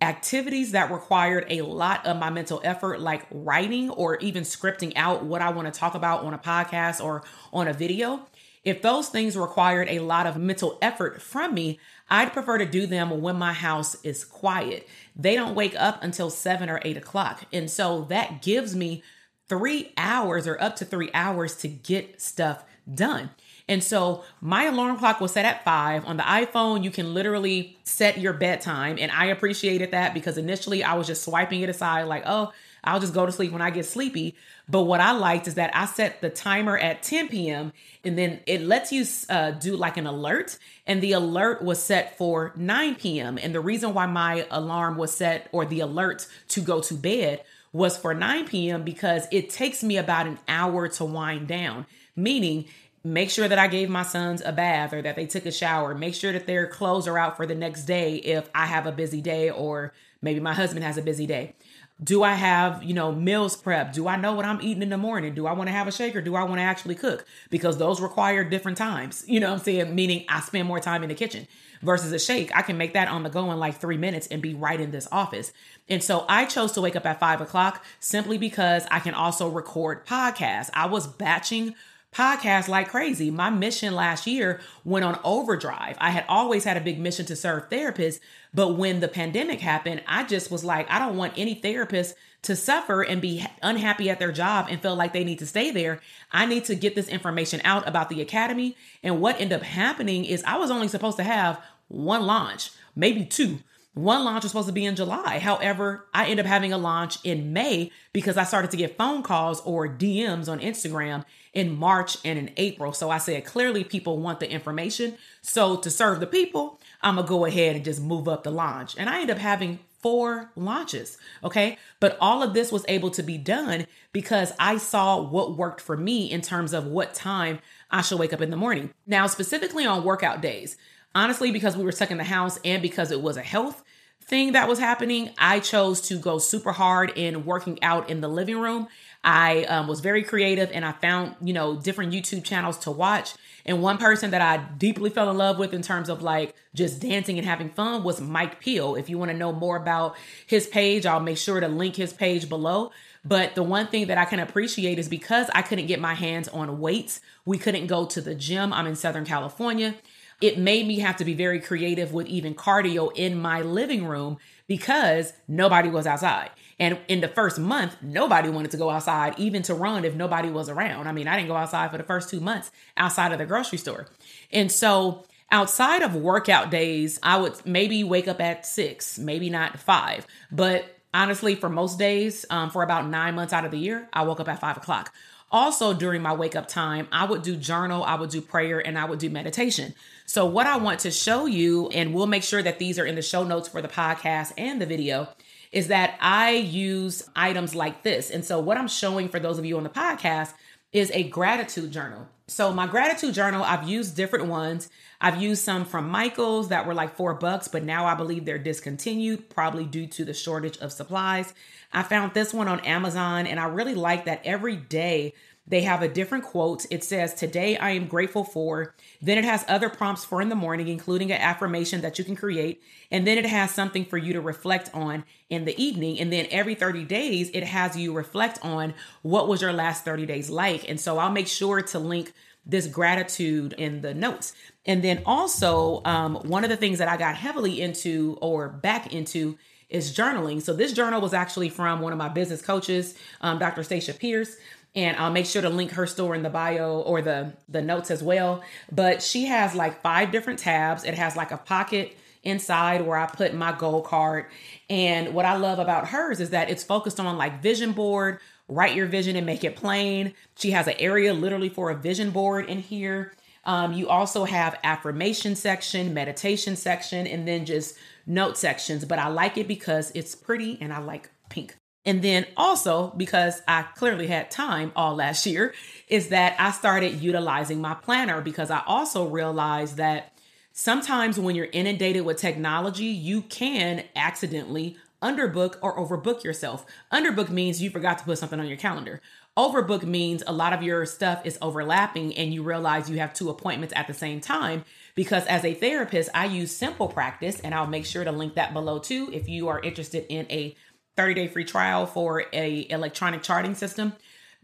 activities 0.00 0.72
that 0.72 0.90
required 0.90 1.46
a 1.48 1.62
lot 1.62 2.04
of 2.06 2.18
my 2.18 2.30
mental 2.30 2.60
effort, 2.64 3.00
like 3.00 3.26
writing 3.30 3.90
or 3.90 4.16
even 4.18 4.42
scripting 4.42 4.92
out 4.96 5.24
what 5.24 5.40
I 5.42 5.50
want 5.50 5.72
to 5.72 5.78
talk 5.78 5.94
about 5.94 6.24
on 6.24 6.34
a 6.34 6.38
podcast 6.38 7.02
or 7.02 7.22
on 7.52 7.68
a 7.68 7.72
video, 7.72 8.26
if 8.66 8.82
those 8.82 9.08
things 9.08 9.36
required 9.36 9.86
a 9.88 10.00
lot 10.00 10.26
of 10.26 10.36
mental 10.36 10.76
effort 10.82 11.22
from 11.22 11.54
me, 11.54 11.78
I'd 12.10 12.32
prefer 12.32 12.58
to 12.58 12.66
do 12.66 12.86
them 12.86 13.22
when 13.22 13.36
my 13.36 13.52
house 13.52 13.96
is 14.02 14.24
quiet. 14.24 14.88
They 15.14 15.36
don't 15.36 15.54
wake 15.54 15.76
up 15.78 16.02
until 16.02 16.30
seven 16.30 16.68
or 16.68 16.80
eight 16.84 16.96
o'clock. 16.96 17.44
And 17.52 17.70
so 17.70 18.02
that 18.08 18.42
gives 18.42 18.74
me 18.74 19.04
three 19.48 19.92
hours 19.96 20.48
or 20.48 20.60
up 20.60 20.74
to 20.76 20.84
three 20.84 21.10
hours 21.14 21.54
to 21.58 21.68
get 21.68 22.20
stuff 22.20 22.64
done. 22.92 23.30
And 23.68 23.82
so 23.82 24.22
my 24.40 24.64
alarm 24.64 24.96
clock 24.98 25.20
was 25.20 25.32
set 25.32 25.44
at 25.44 25.64
five. 25.64 26.04
On 26.04 26.16
the 26.16 26.22
iPhone, 26.22 26.84
you 26.84 26.90
can 26.90 27.14
literally 27.14 27.76
set 27.82 28.18
your 28.18 28.32
bedtime. 28.32 28.96
And 29.00 29.10
I 29.10 29.26
appreciated 29.26 29.90
that 29.90 30.14
because 30.14 30.38
initially 30.38 30.84
I 30.84 30.94
was 30.94 31.08
just 31.08 31.24
swiping 31.24 31.62
it 31.62 31.68
aside, 31.68 32.04
like, 32.04 32.22
oh, 32.26 32.52
I'll 32.84 33.00
just 33.00 33.14
go 33.14 33.26
to 33.26 33.32
sleep 33.32 33.50
when 33.50 33.62
I 33.62 33.70
get 33.70 33.84
sleepy. 33.84 34.36
But 34.68 34.82
what 34.82 35.00
I 35.00 35.10
liked 35.12 35.48
is 35.48 35.54
that 35.54 35.74
I 35.74 35.86
set 35.86 36.20
the 36.20 36.30
timer 36.30 36.78
at 36.78 37.02
10 37.02 37.28
p.m. 37.28 37.72
and 38.04 38.16
then 38.16 38.40
it 38.46 38.62
lets 38.62 38.92
you 38.92 39.04
uh, 39.28 39.50
do 39.50 39.76
like 39.76 39.96
an 39.96 40.06
alert. 40.06 40.58
And 40.86 41.02
the 41.02 41.12
alert 41.12 41.62
was 41.62 41.82
set 41.82 42.16
for 42.16 42.52
9 42.56 42.94
p.m. 42.94 43.38
And 43.42 43.52
the 43.52 43.60
reason 43.60 43.94
why 43.94 44.06
my 44.06 44.46
alarm 44.50 44.96
was 44.96 45.12
set 45.12 45.48
or 45.50 45.64
the 45.64 45.80
alert 45.80 46.28
to 46.48 46.60
go 46.60 46.80
to 46.82 46.94
bed 46.94 47.42
was 47.72 47.96
for 47.96 48.14
9 48.14 48.46
p.m. 48.46 48.84
because 48.84 49.26
it 49.32 49.50
takes 49.50 49.82
me 49.82 49.96
about 49.96 50.26
an 50.26 50.38
hour 50.46 50.88
to 50.88 51.04
wind 51.04 51.48
down, 51.48 51.86
meaning 52.14 52.66
make 53.06 53.30
sure 53.30 53.46
that 53.46 53.58
I 53.58 53.68
gave 53.68 53.88
my 53.88 54.02
sons 54.02 54.42
a 54.44 54.52
bath 54.52 54.92
or 54.92 55.00
that 55.00 55.14
they 55.14 55.26
took 55.26 55.46
a 55.46 55.52
shower, 55.52 55.94
make 55.94 56.14
sure 56.14 56.32
that 56.32 56.46
their 56.46 56.66
clothes 56.66 57.06
are 57.06 57.18
out 57.18 57.36
for 57.36 57.46
the 57.46 57.54
next 57.54 57.84
day 57.84 58.16
if 58.16 58.50
I 58.54 58.66
have 58.66 58.86
a 58.86 58.92
busy 58.92 59.20
day 59.20 59.48
or 59.48 59.92
maybe 60.20 60.40
my 60.40 60.54
husband 60.54 60.84
has 60.84 60.98
a 60.98 61.02
busy 61.02 61.26
day. 61.26 61.54
Do 62.02 62.24
I 62.24 62.34
have, 62.34 62.82
you 62.82 62.92
know, 62.92 63.12
meals 63.12 63.56
prep? 63.56 63.92
Do 63.92 64.06
I 64.06 64.16
know 64.16 64.34
what 64.34 64.44
I'm 64.44 64.60
eating 64.60 64.82
in 64.82 64.90
the 64.90 64.98
morning? 64.98 65.34
Do 65.34 65.46
I 65.46 65.52
want 65.52 65.68
to 65.68 65.72
have 65.72 65.88
a 65.88 65.92
shake 65.92 66.14
or 66.14 66.20
do 66.20 66.34
I 66.34 66.42
want 66.42 66.56
to 66.56 66.62
actually 66.62 66.94
cook? 66.94 67.24
Because 67.48 67.78
those 67.78 68.02
require 68.02 68.44
different 68.44 68.76
times. 68.76 69.24
You 69.36 69.40
know 69.40 69.50
what 69.50 69.60
I'm 69.60 69.64
saying? 69.64 69.94
Meaning 69.94 70.24
I 70.28 70.40
spend 70.40 70.66
more 70.66 70.80
time 70.80 71.02
in 71.02 71.08
the 71.08 71.14
kitchen 71.14 71.46
versus 71.82 72.12
a 72.12 72.18
shake. 72.18 72.50
I 72.56 72.62
can 72.62 72.76
make 72.76 72.94
that 72.94 73.08
on 73.08 73.22
the 73.22 73.30
go 73.30 73.50
in 73.52 73.58
like 73.58 73.76
three 73.76 73.96
minutes 73.98 74.26
and 74.26 74.42
be 74.42 74.54
right 74.54 74.80
in 74.80 74.90
this 74.90 75.06
office. 75.12 75.52
And 75.88 76.02
so 76.02 76.24
I 76.28 76.46
chose 76.46 76.72
to 76.72 76.80
wake 76.80 76.96
up 76.96 77.06
at 77.06 77.20
five 77.20 77.40
o'clock 77.40 77.84
simply 78.00 78.36
because 78.36 78.84
I 78.90 78.98
can 78.98 79.14
also 79.14 79.48
record 79.48 80.06
podcasts. 80.06 80.70
I 80.74 80.86
was 80.86 81.06
batching 81.06 81.74
podcast 82.16 82.66
like 82.66 82.88
crazy. 82.88 83.30
My 83.30 83.50
mission 83.50 83.94
last 83.94 84.26
year 84.26 84.60
went 84.84 85.04
on 85.04 85.20
overdrive. 85.22 85.96
I 86.00 86.10
had 86.10 86.24
always 86.28 86.64
had 86.64 86.78
a 86.78 86.80
big 86.80 86.98
mission 86.98 87.26
to 87.26 87.36
serve 87.36 87.68
therapists, 87.68 88.20
but 88.54 88.78
when 88.78 89.00
the 89.00 89.08
pandemic 89.08 89.60
happened, 89.60 90.02
I 90.06 90.24
just 90.24 90.50
was 90.50 90.64
like, 90.64 90.90
I 90.90 90.98
don't 90.98 91.18
want 91.18 91.34
any 91.36 91.54
therapist 91.54 92.14
to 92.42 92.56
suffer 92.56 93.02
and 93.02 93.20
be 93.20 93.44
unhappy 93.62 94.08
at 94.08 94.18
their 94.18 94.32
job 94.32 94.68
and 94.70 94.80
feel 94.80 94.96
like 94.96 95.12
they 95.12 95.24
need 95.24 95.40
to 95.40 95.46
stay 95.46 95.70
there. 95.70 96.00
I 96.32 96.46
need 96.46 96.64
to 96.66 96.74
get 96.74 96.94
this 96.94 97.08
information 97.08 97.60
out 97.64 97.86
about 97.86 98.08
the 98.08 98.22
academy. 98.22 98.76
And 99.02 99.20
what 99.20 99.38
ended 99.38 99.60
up 99.60 99.66
happening 99.66 100.24
is 100.24 100.42
I 100.44 100.56
was 100.56 100.70
only 100.70 100.88
supposed 100.88 101.18
to 101.18 101.24
have 101.24 101.62
one 101.88 102.22
launch, 102.22 102.70
maybe 102.94 103.26
two. 103.26 103.58
One 103.96 104.26
launch 104.26 104.42
was 104.42 104.52
supposed 104.52 104.68
to 104.68 104.74
be 104.74 104.84
in 104.84 104.94
July. 104.94 105.38
However, 105.38 106.06
I 106.12 106.24
ended 106.24 106.44
up 106.44 106.50
having 106.50 106.70
a 106.70 106.76
launch 106.76 107.16
in 107.24 107.54
May 107.54 107.90
because 108.12 108.36
I 108.36 108.44
started 108.44 108.70
to 108.72 108.76
get 108.76 108.98
phone 108.98 109.22
calls 109.22 109.62
or 109.62 109.88
DMs 109.88 110.50
on 110.50 110.60
Instagram 110.60 111.24
in 111.54 111.74
March 111.74 112.18
and 112.22 112.38
in 112.38 112.50
April. 112.58 112.92
So 112.92 113.08
I 113.08 113.16
said, 113.16 113.46
clearly 113.46 113.84
people 113.84 114.18
want 114.18 114.38
the 114.38 114.50
information. 114.50 115.16
So 115.40 115.78
to 115.78 115.90
serve 115.90 116.20
the 116.20 116.26
people, 116.26 116.78
I'm 117.00 117.14
going 117.14 117.26
to 117.26 117.28
go 117.30 117.46
ahead 117.46 117.74
and 117.74 117.86
just 117.86 118.02
move 118.02 118.28
up 118.28 118.42
the 118.42 118.50
launch. 118.50 118.94
And 118.98 119.08
I 119.08 119.22
ended 119.22 119.36
up 119.36 119.40
having 119.40 119.78
four 120.02 120.50
launches. 120.56 121.16
Okay. 121.42 121.78
But 121.98 122.18
all 122.20 122.42
of 122.42 122.52
this 122.52 122.70
was 122.70 122.84
able 122.88 123.10
to 123.12 123.22
be 123.22 123.38
done 123.38 123.86
because 124.12 124.52
I 124.58 124.76
saw 124.76 125.22
what 125.22 125.56
worked 125.56 125.80
for 125.80 125.96
me 125.96 126.30
in 126.30 126.42
terms 126.42 126.74
of 126.74 126.84
what 126.84 127.14
time 127.14 127.60
I 127.90 128.02
should 128.02 128.18
wake 128.18 128.34
up 128.34 128.42
in 128.42 128.50
the 128.50 128.58
morning. 128.58 128.92
Now, 129.06 129.26
specifically 129.26 129.86
on 129.86 130.04
workout 130.04 130.42
days, 130.42 130.76
honestly, 131.14 131.50
because 131.50 131.78
we 131.78 131.84
were 131.84 131.92
stuck 131.92 132.10
in 132.10 132.18
the 132.18 132.24
house 132.24 132.60
and 132.62 132.82
because 132.82 133.10
it 133.10 133.22
was 133.22 133.38
a 133.38 133.42
health 133.42 133.82
thing 134.26 134.52
that 134.52 134.68
was 134.68 134.78
happening, 134.78 135.30
I 135.38 135.60
chose 135.60 136.00
to 136.02 136.18
go 136.18 136.38
super 136.38 136.72
hard 136.72 137.12
in 137.16 137.44
working 137.44 137.82
out 137.82 138.10
in 138.10 138.20
the 138.20 138.28
living 138.28 138.58
room. 138.58 138.88
I 139.22 139.64
um, 139.64 139.88
was 139.88 140.00
very 140.00 140.22
creative 140.22 140.70
and 140.72 140.84
I 140.84 140.92
found, 140.92 141.34
you 141.40 141.52
know, 141.52 141.76
different 141.76 142.12
YouTube 142.12 142.44
channels 142.44 142.78
to 142.78 142.90
watch. 142.90 143.34
And 143.64 143.82
one 143.82 143.98
person 143.98 144.30
that 144.30 144.40
I 144.40 144.58
deeply 144.58 145.10
fell 145.10 145.28
in 145.28 145.36
love 145.36 145.58
with 145.58 145.74
in 145.74 145.82
terms 145.82 146.08
of 146.08 146.22
like 146.22 146.54
just 146.74 147.00
dancing 147.00 147.36
and 147.36 147.46
having 147.46 147.70
fun 147.70 148.04
was 148.04 148.20
Mike 148.20 148.60
Peel. 148.60 148.94
If 148.94 149.08
you 149.08 149.18
want 149.18 149.32
to 149.32 149.36
know 149.36 149.52
more 149.52 149.76
about 149.76 150.16
his 150.46 150.68
page, 150.68 151.04
I'll 151.06 151.18
make 151.18 151.38
sure 151.38 151.58
to 151.58 151.66
link 151.66 151.96
his 151.96 152.12
page 152.12 152.48
below. 152.48 152.92
But 153.24 153.56
the 153.56 153.64
one 153.64 153.88
thing 153.88 154.06
that 154.06 154.18
I 154.18 154.24
can 154.24 154.38
appreciate 154.38 155.00
is 155.00 155.08
because 155.08 155.50
I 155.52 155.62
couldn't 155.62 155.86
get 155.86 156.00
my 156.00 156.14
hands 156.14 156.46
on 156.46 156.78
weights, 156.78 157.20
we 157.44 157.58
couldn't 157.58 157.88
go 157.88 158.06
to 158.06 158.20
the 158.20 158.36
gym. 158.36 158.72
I'm 158.72 158.86
in 158.86 158.94
Southern 158.94 159.24
California. 159.24 159.96
It 160.40 160.58
made 160.58 160.86
me 160.86 160.98
have 161.00 161.16
to 161.16 161.24
be 161.24 161.34
very 161.34 161.60
creative 161.60 162.12
with 162.12 162.26
even 162.26 162.54
cardio 162.54 163.10
in 163.14 163.40
my 163.40 163.62
living 163.62 164.06
room 164.06 164.38
because 164.66 165.32
nobody 165.48 165.88
was 165.88 166.06
outside. 166.06 166.50
And 166.78 166.98
in 167.08 167.20
the 167.20 167.28
first 167.28 167.58
month, 167.58 167.96
nobody 168.02 168.50
wanted 168.50 168.70
to 168.72 168.76
go 168.76 168.90
outside, 168.90 169.38
even 169.38 169.62
to 169.62 169.74
run 169.74 170.04
if 170.04 170.14
nobody 170.14 170.50
was 170.50 170.68
around. 170.68 171.06
I 171.06 171.12
mean, 171.12 171.26
I 171.26 171.36
didn't 171.36 171.48
go 171.48 171.56
outside 171.56 171.90
for 171.90 171.96
the 171.96 172.04
first 172.04 172.28
two 172.28 172.40
months 172.40 172.70
outside 172.96 173.32
of 173.32 173.38
the 173.38 173.46
grocery 173.46 173.78
store. 173.78 174.08
And 174.52 174.70
so, 174.70 175.24
outside 175.50 176.02
of 176.02 176.14
workout 176.14 176.70
days, 176.70 177.18
I 177.22 177.38
would 177.38 177.54
maybe 177.64 178.04
wake 178.04 178.28
up 178.28 178.40
at 178.40 178.66
six, 178.66 179.18
maybe 179.18 179.48
not 179.48 179.78
five. 179.78 180.26
But 180.52 180.98
honestly, 181.14 181.54
for 181.54 181.70
most 181.70 181.98
days, 181.98 182.44
um, 182.50 182.68
for 182.70 182.82
about 182.82 183.08
nine 183.08 183.34
months 183.34 183.54
out 183.54 183.64
of 183.64 183.70
the 183.70 183.78
year, 183.78 184.08
I 184.12 184.24
woke 184.24 184.40
up 184.40 184.48
at 184.48 184.60
five 184.60 184.76
o'clock. 184.76 185.14
Also, 185.50 185.94
during 185.94 186.20
my 186.22 186.34
wake 186.34 186.56
up 186.56 186.66
time, 186.66 187.06
I 187.12 187.24
would 187.24 187.42
do 187.42 187.56
journal, 187.56 188.02
I 188.02 188.16
would 188.16 188.30
do 188.30 188.40
prayer, 188.40 188.84
and 188.84 188.98
I 188.98 189.04
would 189.04 189.20
do 189.20 189.30
meditation. 189.30 189.94
So, 190.28 190.44
what 190.44 190.66
I 190.66 190.76
want 190.76 191.00
to 191.00 191.12
show 191.12 191.46
you, 191.46 191.88
and 191.90 192.12
we'll 192.12 192.26
make 192.26 192.42
sure 192.42 192.62
that 192.62 192.80
these 192.80 192.98
are 192.98 193.06
in 193.06 193.14
the 193.14 193.22
show 193.22 193.44
notes 193.44 193.68
for 193.68 193.80
the 193.80 193.88
podcast 193.88 194.52
and 194.58 194.80
the 194.80 194.86
video, 194.86 195.28
is 195.70 195.86
that 195.88 196.18
I 196.20 196.50
use 196.50 197.28
items 197.36 197.76
like 197.76 198.02
this. 198.02 198.30
And 198.30 198.44
so, 198.44 198.58
what 198.58 198.76
I'm 198.76 198.88
showing 198.88 199.28
for 199.28 199.38
those 199.38 199.56
of 199.56 199.64
you 199.64 199.76
on 199.76 199.84
the 199.84 199.88
podcast 199.88 200.52
is 200.92 201.12
a 201.12 201.22
gratitude 201.22 201.92
journal. 201.92 202.26
So, 202.48 202.72
my 202.72 202.88
gratitude 202.88 203.34
journal, 203.34 203.62
I've 203.62 203.88
used 203.88 204.16
different 204.16 204.46
ones. 204.46 204.90
I've 205.20 205.40
used 205.40 205.62
some 205.62 205.84
from 205.84 206.08
Michael's 206.10 206.70
that 206.70 206.88
were 206.88 206.94
like 206.94 207.16
four 207.16 207.34
bucks, 207.34 207.68
but 207.68 207.84
now 207.84 208.04
I 208.06 208.16
believe 208.16 208.44
they're 208.44 208.58
discontinued, 208.58 209.48
probably 209.48 209.84
due 209.84 210.08
to 210.08 210.24
the 210.24 210.34
shortage 210.34 210.76
of 210.78 210.92
supplies. 210.92 211.54
I 211.92 212.02
found 212.02 212.34
this 212.34 212.52
one 212.52 212.66
on 212.66 212.80
Amazon, 212.80 213.46
and 213.46 213.60
I 213.60 213.66
really 213.66 213.94
like 213.94 214.24
that 214.24 214.42
every 214.44 214.76
day 214.76 215.34
they 215.68 215.82
have 215.82 216.02
a 216.02 216.08
different 216.08 216.44
quote. 216.44 216.86
It 216.90 217.02
says, 217.02 217.34
Today 217.34 217.76
I 217.76 217.90
am 217.90 218.06
grateful 218.06 218.44
for. 218.44 218.94
Then 219.20 219.38
it 219.38 219.44
has 219.44 219.64
other 219.66 219.88
prompts 219.88 220.24
for 220.24 220.40
in 220.40 220.48
the 220.48 220.54
morning, 220.54 220.88
including 220.88 221.32
an 221.32 221.40
affirmation 221.40 222.02
that 222.02 222.18
you 222.18 222.24
can 222.24 222.36
create. 222.36 222.82
And 223.10 223.26
then 223.26 223.36
it 223.36 223.46
has 223.46 223.72
something 223.72 224.04
for 224.04 224.16
you 224.16 224.32
to 224.34 224.40
reflect 224.40 224.90
on 224.94 225.24
in 225.50 225.64
the 225.64 225.80
evening. 225.82 226.20
And 226.20 226.32
then 226.32 226.46
every 226.50 226.74
30 226.74 227.04
days, 227.04 227.50
it 227.52 227.64
has 227.64 227.96
you 227.96 228.12
reflect 228.12 228.58
on 228.62 228.94
what 229.22 229.48
was 229.48 229.60
your 229.60 229.72
last 229.72 230.04
30 230.04 230.26
days 230.26 230.50
like. 230.50 230.88
And 230.88 231.00
so 231.00 231.18
I'll 231.18 231.32
make 231.32 231.48
sure 231.48 231.82
to 231.82 231.98
link 231.98 232.32
this 232.64 232.86
gratitude 232.86 233.72
in 233.74 234.02
the 234.02 234.14
notes. 234.14 234.52
And 234.86 235.02
then 235.02 235.22
also, 235.26 236.02
um, 236.04 236.36
one 236.36 236.64
of 236.64 236.70
the 236.70 236.76
things 236.76 236.98
that 236.98 237.08
I 237.08 237.16
got 237.16 237.36
heavily 237.36 237.80
into 237.80 238.38
or 238.40 238.68
back 238.68 239.12
into 239.12 239.56
is 239.88 240.16
journaling. 240.16 240.60
So 240.60 240.72
this 240.72 240.92
journal 240.92 241.20
was 241.20 241.32
actually 241.32 241.68
from 241.68 242.00
one 242.00 242.12
of 242.12 242.18
my 242.18 242.28
business 242.28 242.60
coaches, 242.60 243.14
um, 243.40 243.60
Dr. 243.60 243.84
Stacia 243.84 244.14
Pierce 244.14 244.56
and 244.96 245.16
I'll 245.18 245.30
make 245.30 245.46
sure 245.46 245.62
to 245.62 245.68
link 245.68 245.92
her 245.92 246.06
store 246.06 246.34
in 246.34 246.42
the 246.42 246.50
bio 246.50 247.00
or 247.00 247.22
the 247.22 247.52
the 247.68 247.82
notes 247.82 248.10
as 248.10 248.22
well. 248.22 248.64
But 248.90 249.22
she 249.22 249.44
has 249.44 249.74
like 249.74 250.02
five 250.02 250.32
different 250.32 250.58
tabs. 250.58 251.04
It 251.04 251.14
has 251.14 251.36
like 251.36 251.52
a 251.52 251.58
pocket 251.58 252.16
inside 252.42 253.06
where 253.06 253.18
I 253.18 253.26
put 253.26 253.54
my 253.54 253.72
goal 253.72 254.00
card. 254.00 254.46
And 254.88 255.34
what 255.34 255.44
I 255.44 255.56
love 255.56 255.78
about 255.78 256.08
hers 256.08 256.40
is 256.40 256.50
that 256.50 256.70
it's 256.70 256.82
focused 256.82 257.20
on 257.20 257.36
like 257.36 257.60
vision 257.60 257.92
board, 257.92 258.38
write 258.68 258.94
your 258.94 259.06
vision 259.06 259.36
and 259.36 259.44
make 259.44 259.64
it 259.64 259.76
plain. 259.76 260.32
She 260.56 260.70
has 260.70 260.86
an 260.86 260.94
area 260.98 261.34
literally 261.34 261.68
for 261.68 261.90
a 261.90 261.94
vision 261.94 262.30
board 262.30 262.66
in 262.66 262.78
here. 262.80 263.34
Um, 263.64 263.92
you 263.92 264.08
also 264.08 264.44
have 264.44 264.78
affirmation 264.84 265.56
section, 265.56 266.14
meditation 266.14 266.76
section, 266.76 267.26
and 267.26 267.46
then 267.46 267.66
just 267.66 267.96
note 268.24 268.56
sections. 268.56 269.04
But 269.04 269.18
I 269.18 269.26
like 269.26 269.58
it 269.58 269.66
because 269.66 270.12
it's 270.14 270.36
pretty 270.36 270.78
and 270.80 270.92
I 270.92 270.98
like 270.98 271.28
pink. 271.50 271.76
And 272.06 272.22
then 272.22 272.46
also, 272.56 273.12
because 273.16 273.60
I 273.66 273.82
clearly 273.82 274.28
had 274.28 274.50
time 274.50 274.92
all 274.94 275.16
last 275.16 275.44
year, 275.44 275.74
is 276.06 276.28
that 276.28 276.54
I 276.58 276.70
started 276.70 277.20
utilizing 277.20 277.80
my 277.80 277.94
planner 277.94 278.40
because 278.40 278.70
I 278.70 278.82
also 278.86 279.26
realized 279.26 279.96
that 279.96 280.32
sometimes 280.72 281.38
when 281.38 281.56
you're 281.56 281.68
inundated 281.72 282.24
with 282.24 282.38
technology, 282.38 283.06
you 283.06 283.42
can 283.42 284.04
accidentally 284.14 284.96
underbook 285.20 285.76
or 285.82 285.98
overbook 285.98 286.44
yourself. 286.44 286.86
Underbook 287.12 287.48
means 287.48 287.82
you 287.82 287.90
forgot 287.90 288.18
to 288.18 288.24
put 288.24 288.38
something 288.38 288.60
on 288.60 288.68
your 288.68 288.76
calendar. 288.76 289.20
Overbook 289.56 290.04
means 290.04 290.44
a 290.46 290.52
lot 290.52 290.74
of 290.74 290.82
your 290.82 291.06
stuff 291.06 291.44
is 291.44 291.58
overlapping 291.62 292.36
and 292.36 292.52
you 292.52 292.62
realize 292.62 293.10
you 293.10 293.18
have 293.18 293.32
two 293.32 293.48
appointments 293.48 293.94
at 293.96 294.06
the 294.06 294.14
same 294.14 294.40
time. 294.40 294.84
Because 295.14 295.46
as 295.46 295.64
a 295.64 295.74
therapist, 295.74 296.28
I 296.34 296.44
use 296.44 296.76
Simple 296.76 297.08
Practice, 297.08 297.58
and 297.60 297.74
I'll 297.74 297.86
make 297.86 298.04
sure 298.04 298.22
to 298.22 298.30
link 298.30 298.54
that 298.54 298.74
below 298.74 298.98
too 298.98 299.30
if 299.32 299.48
you 299.48 299.68
are 299.68 299.80
interested 299.80 300.26
in 300.28 300.46
a 300.50 300.76
30 301.16 301.34
day 301.34 301.48
free 301.48 301.64
trial 301.64 302.06
for 302.06 302.44
a 302.52 302.86
electronic 302.90 303.42
charting 303.42 303.74
system. 303.74 304.12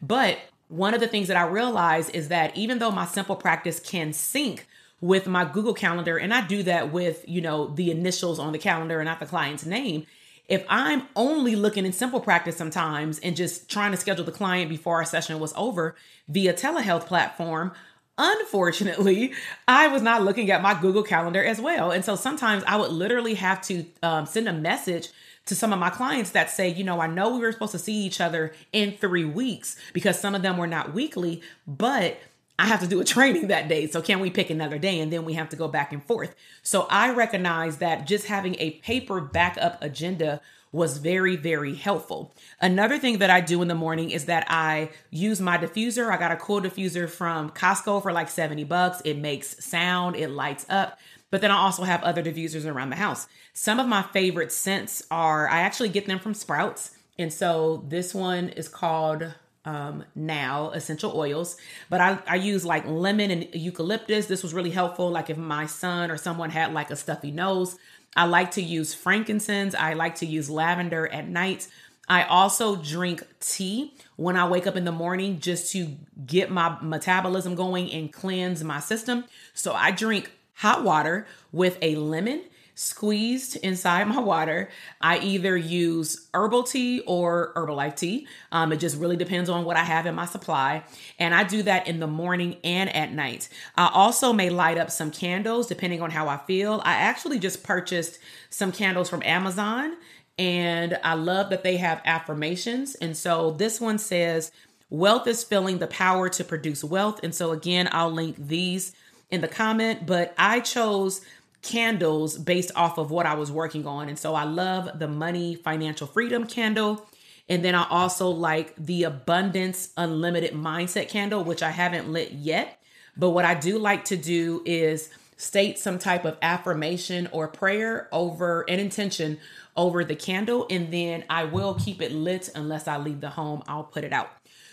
But 0.00 0.38
one 0.68 0.94
of 0.94 1.00
the 1.00 1.08
things 1.08 1.28
that 1.28 1.36
I 1.36 1.46
realize 1.46 2.08
is 2.10 2.28
that 2.28 2.56
even 2.56 2.78
though 2.78 2.90
my 2.90 3.06
simple 3.06 3.36
practice 3.36 3.78
can 3.78 4.12
sync 4.12 4.66
with 5.02 5.26
my 5.26 5.44
Google 5.44 5.74
Calendar, 5.74 6.16
and 6.16 6.32
I 6.32 6.46
do 6.46 6.62
that 6.62 6.92
with, 6.92 7.24
you 7.28 7.40
know, 7.40 7.66
the 7.66 7.90
initials 7.90 8.38
on 8.38 8.52
the 8.52 8.58
calendar 8.58 9.00
and 9.00 9.06
not 9.06 9.20
the 9.20 9.26
client's 9.26 9.66
name. 9.66 10.06
If 10.48 10.64
I'm 10.68 11.02
only 11.16 11.56
looking 11.56 11.84
in 11.84 11.92
simple 11.92 12.20
practice 12.20 12.56
sometimes 12.56 13.18
and 13.18 13.36
just 13.36 13.68
trying 13.68 13.90
to 13.90 13.96
schedule 13.96 14.24
the 14.24 14.32
client 14.32 14.68
before 14.68 14.96
our 14.96 15.04
session 15.04 15.40
was 15.40 15.52
over 15.56 15.96
via 16.28 16.54
telehealth 16.54 17.06
platform, 17.06 17.72
unfortunately, 18.16 19.32
I 19.68 19.88
was 19.88 20.02
not 20.02 20.22
looking 20.22 20.50
at 20.50 20.62
my 20.62 20.78
Google 20.80 21.02
Calendar 21.02 21.44
as 21.44 21.60
well. 21.60 21.90
And 21.90 22.04
so 22.04 22.16
sometimes 22.16 22.62
I 22.66 22.76
would 22.76 22.92
literally 22.92 23.34
have 23.34 23.60
to 23.62 23.84
um, 24.02 24.26
send 24.26 24.48
a 24.48 24.52
message 24.52 25.08
to 25.46 25.54
some 25.54 25.72
of 25.72 25.78
my 25.78 25.90
clients 25.90 26.30
that 26.30 26.50
say, 26.50 26.68
you 26.68 26.84
know, 26.84 27.00
I 27.00 27.06
know 27.06 27.34
we 27.34 27.40
were 27.40 27.52
supposed 27.52 27.72
to 27.72 27.78
see 27.78 27.94
each 27.94 28.20
other 28.20 28.52
in 28.72 28.92
three 28.92 29.24
weeks 29.24 29.76
because 29.92 30.18
some 30.18 30.34
of 30.34 30.42
them 30.42 30.56
were 30.56 30.66
not 30.66 30.94
weekly, 30.94 31.42
but 31.66 32.18
I 32.58 32.66
have 32.66 32.80
to 32.80 32.86
do 32.86 33.00
a 33.00 33.04
training 33.04 33.48
that 33.48 33.68
day. 33.68 33.86
So 33.88 34.00
can 34.00 34.20
we 34.20 34.30
pick 34.30 34.50
another 34.50 34.78
day? 34.78 35.00
And 35.00 35.12
then 35.12 35.24
we 35.24 35.34
have 35.34 35.48
to 35.50 35.56
go 35.56 35.68
back 35.68 35.92
and 35.92 36.04
forth. 36.04 36.34
So 36.62 36.86
I 36.90 37.12
recognize 37.12 37.78
that 37.78 38.06
just 38.06 38.26
having 38.26 38.56
a 38.58 38.72
paper 38.72 39.20
backup 39.20 39.82
agenda 39.82 40.40
was 40.70 40.96
very, 40.96 41.36
very 41.36 41.74
helpful. 41.74 42.32
Another 42.60 42.98
thing 42.98 43.18
that 43.18 43.28
I 43.28 43.42
do 43.42 43.60
in 43.60 43.68
the 43.68 43.74
morning 43.74 44.10
is 44.10 44.24
that 44.24 44.46
I 44.48 44.90
use 45.10 45.38
my 45.38 45.58
diffuser. 45.58 46.10
I 46.10 46.16
got 46.16 46.32
a 46.32 46.36
cool 46.36 46.62
diffuser 46.62 47.10
from 47.10 47.50
Costco 47.50 48.02
for 48.02 48.10
like 48.10 48.30
70 48.30 48.64
bucks. 48.64 49.02
It 49.04 49.18
makes 49.18 49.62
sound, 49.62 50.16
it 50.16 50.30
lights 50.30 50.64
up. 50.70 50.98
But 51.32 51.40
then 51.40 51.50
I 51.50 51.56
also 51.56 51.84
have 51.84 52.02
other 52.02 52.22
diffusers 52.22 52.66
around 52.66 52.90
the 52.90 52.96
house. 52.96 53.26
Some 53.54 53.80
of 53.80 53.88
my 53.88 54.02
favorite 54.02 54.52
scents 54.52 55.02
are, 55.10 55.48
I 55.48 55.60
actually 55.60 55.88
get 55.88 56.06
them 56.06 56.18
from 56.18 56.34
Sprouts. 56.34 56.90
And 57.18 57.32
so 57.32 57.84
this 57.88 58.14
one 58.14 58.50
is 58.50 58.68
called 58.68 59.34
um, 59.64 60.04
now 60.14 60.70
essential 60.70 61.16
oils 61.16 61.56
but 61.88 62.00
I, 62.00 62.18
I 62.26 62.34
use 62.34 62.64
like 62.64 62.84
lemon 62.84 63.30
and 63.30 63.48
eucalyptus. 63.54 64.26
This 64.26 64.42
was 64.42 64.52
really 64.52 64.72
helpful. 64.72 65.08
Like 65.08 65.30
if 65.30 65.38
my 65.38 65.66
son 65.66 66.10
or 66.10 66.16
someone 66.16 66.50
had 66.50 66.74
like 66.74 66.90
a 66.90 66.96
stuffy 66.96 67.30
nose 67.30 67.78
i 68.14 68.26
like 68.26 68.50
to 68.52 68.62
use 68.62 68.92
frankincense. 68.92 69.74
I 69.74 69.94
like 69.94 70.16
to 70.16 70.26
use 70.26 70.50
lavender 70.50 71.06
at 71.06 71.28
night. 71.28 71.68
I 72.08 72.24
also 72.24 72.76
drink 72.76 73.24
tea 73.40 73.94
when 74.16 74.36
i 74.36 74.46
wake 74.46 74.66
up 74.66 74.76
in 74.76 74.84
the 74.84 74.92
morning 74.92 75.38
just 75.38 75.72
to 75.72 75.96
get 76.26 76.50
my 76.50 76.76
metabolism 76.82 77.54
going 77.54 77.90
and 77.90 78.12
cleanse 78.12 78.62
my 78.62 78.80
system. 78.80 79.24
So 79.54 79.72
i 79.72 79.92
drink 79.92 80.32
hot 80.54 80.84
water 80.84 81.26
with 81.52 81.78
a 81.82 81.96
lemon 81.96 82.42
squeezed 82.74 83.56
inside 83.56 84.08
my 84.08 84.18
water. 84.18 84.70
I 85.00 85.18
either 85.18 85.56
use 85.56 86.28
herbal 86.32 86.64
tea 86.64 87.00
or 87.00 87.52
Herbalife 87.54 87.96
tea. 87.96 88.26
Um, 88.50 88.72
it 88.72 88.78
just 88.78 88.96
really 88.96 89.16
depends 89.16 89.50
on 89.50 89.64
what 89.64 89.76
I 89.76 89.84
have 89.84 90.06
in 90.06 90.14
my 90.14 90.24
supply. 90.24 90.84
And 91.18 91.34
I 91.34 91.44
do 91.44 91.62
that 91.64 91.86
in 91.86 92.00
the 92.00 92.06
morning 92.06 92.56
and 92.64 92.94
at 92.94 93.12
night. 93.12 93.48
I 93.76 93.90
also 93.92 94.32
may 94.32 94.50
light 94.50 94.78
up 94.78 94.90
some 94.90 95.10
candles 95.10 95.66
depending 95.66 96.00
on 96.00 96.10
how 96.10 96.28
I 96.28 96.38
feel. 96.38 96.80
I 96.84 96.94
actually 96.94 97.38
just 97.38 97.62
purchased 97.62 98.18
some 98.50 98.72
candles 98.72 99.10
from 99.10 99.22
Amazon 99.22 99.96
and 100.38 100.98
I 101.04 101.14
love 101.14 101.50
that 101.50 101.62
they 101.62 101.76
have 101.76 102.00
affirmations. 102.04 102.94
And 102.96 103.16
so 103.16 103.50
this 103.52 103.80
one 103.80 103.98
says, 103.98 104.50
Wealth 104.88 105.26
is 105.26 105.42
filling 105.42 105.78
the 105.78 105.86
power 105.86 106.28
to 106.28 106.44
produce 106.44 106.84
wealth. 106.84 107.20
And 107.22 107.34
so, 107.34 107.52
again, 107.52 107.88
I'll 107.92 108.12
link 108.12 108.36
these 108.36 108.92
in 109.32 109.40
the 109.40 109.48
comment, 109.48 110.06
but 110.06 110.34
I 110.38 110.60
chose 110.60 111.22
candles 111.62 112.36
based 112.38 112.70
off 112.76 112.98
of 112.98 113.10
what 113.10 113.24
I 113.24 113.34
was 113.34 113.50
working 113.50 113.86
on. 113.86 114.08
And 114.08 114.18
so 114.18 114.34
I 114.34 114.44
love 114.44 114.98
the 114.98 115.08
money 115.08 115.54
financial 115.54 116.06
freedom 116.06 116.46
candle. 116.46 117.06
And 117.48 117.64
then 117.64 117.74
I 117.74 117.86
also 117.88 118.28
like 118.28 118.74
the 118.76 119.04
abundance 119.04 119.90
unlimited 119.96 120.52
mindset 120.52 121.08
candle, 121.08 121.44
which 121.44 121.62
I 121.62 121.70
haven't 121.70 122.10
lit 122.12 122.32
yet. 122.32 122.80
But 123.16 123.30
what 123.30 123.44
I 123.44 123.54
do 123.54 123.78
like 123.78 124.04
to 124.06 124.16
do 124.16 124.62
is 124.64 125.10
state 125.36 125.78
some 125.78 125.98
type 125.98 126.24
of 126.24 126.36
affirmation 126.42 127.28
or 127.32 127.48
prayer 127.48 128.08
over 128.12 128.62
an 128.68 128.78
intention 128.78 129.38
over 129.76 130.04
the 130.04 130.16
candle. 130.16 130.66
And 130.70 130.92
then 130.92 131.24
I 131.30 131.44
will 131.44 131.74
keep 131.74 132.02
it 132.02 132.12
lit 132.12 132.50
unless 132.54 132.86
I 132.86 132.98
leave 132.98 133.20
the 133.20 133.30
home. 133.30 133.62
I'll 133.66 133.84
put 133.84 134.04
it 134.04 134.12
out. 134.12 134.30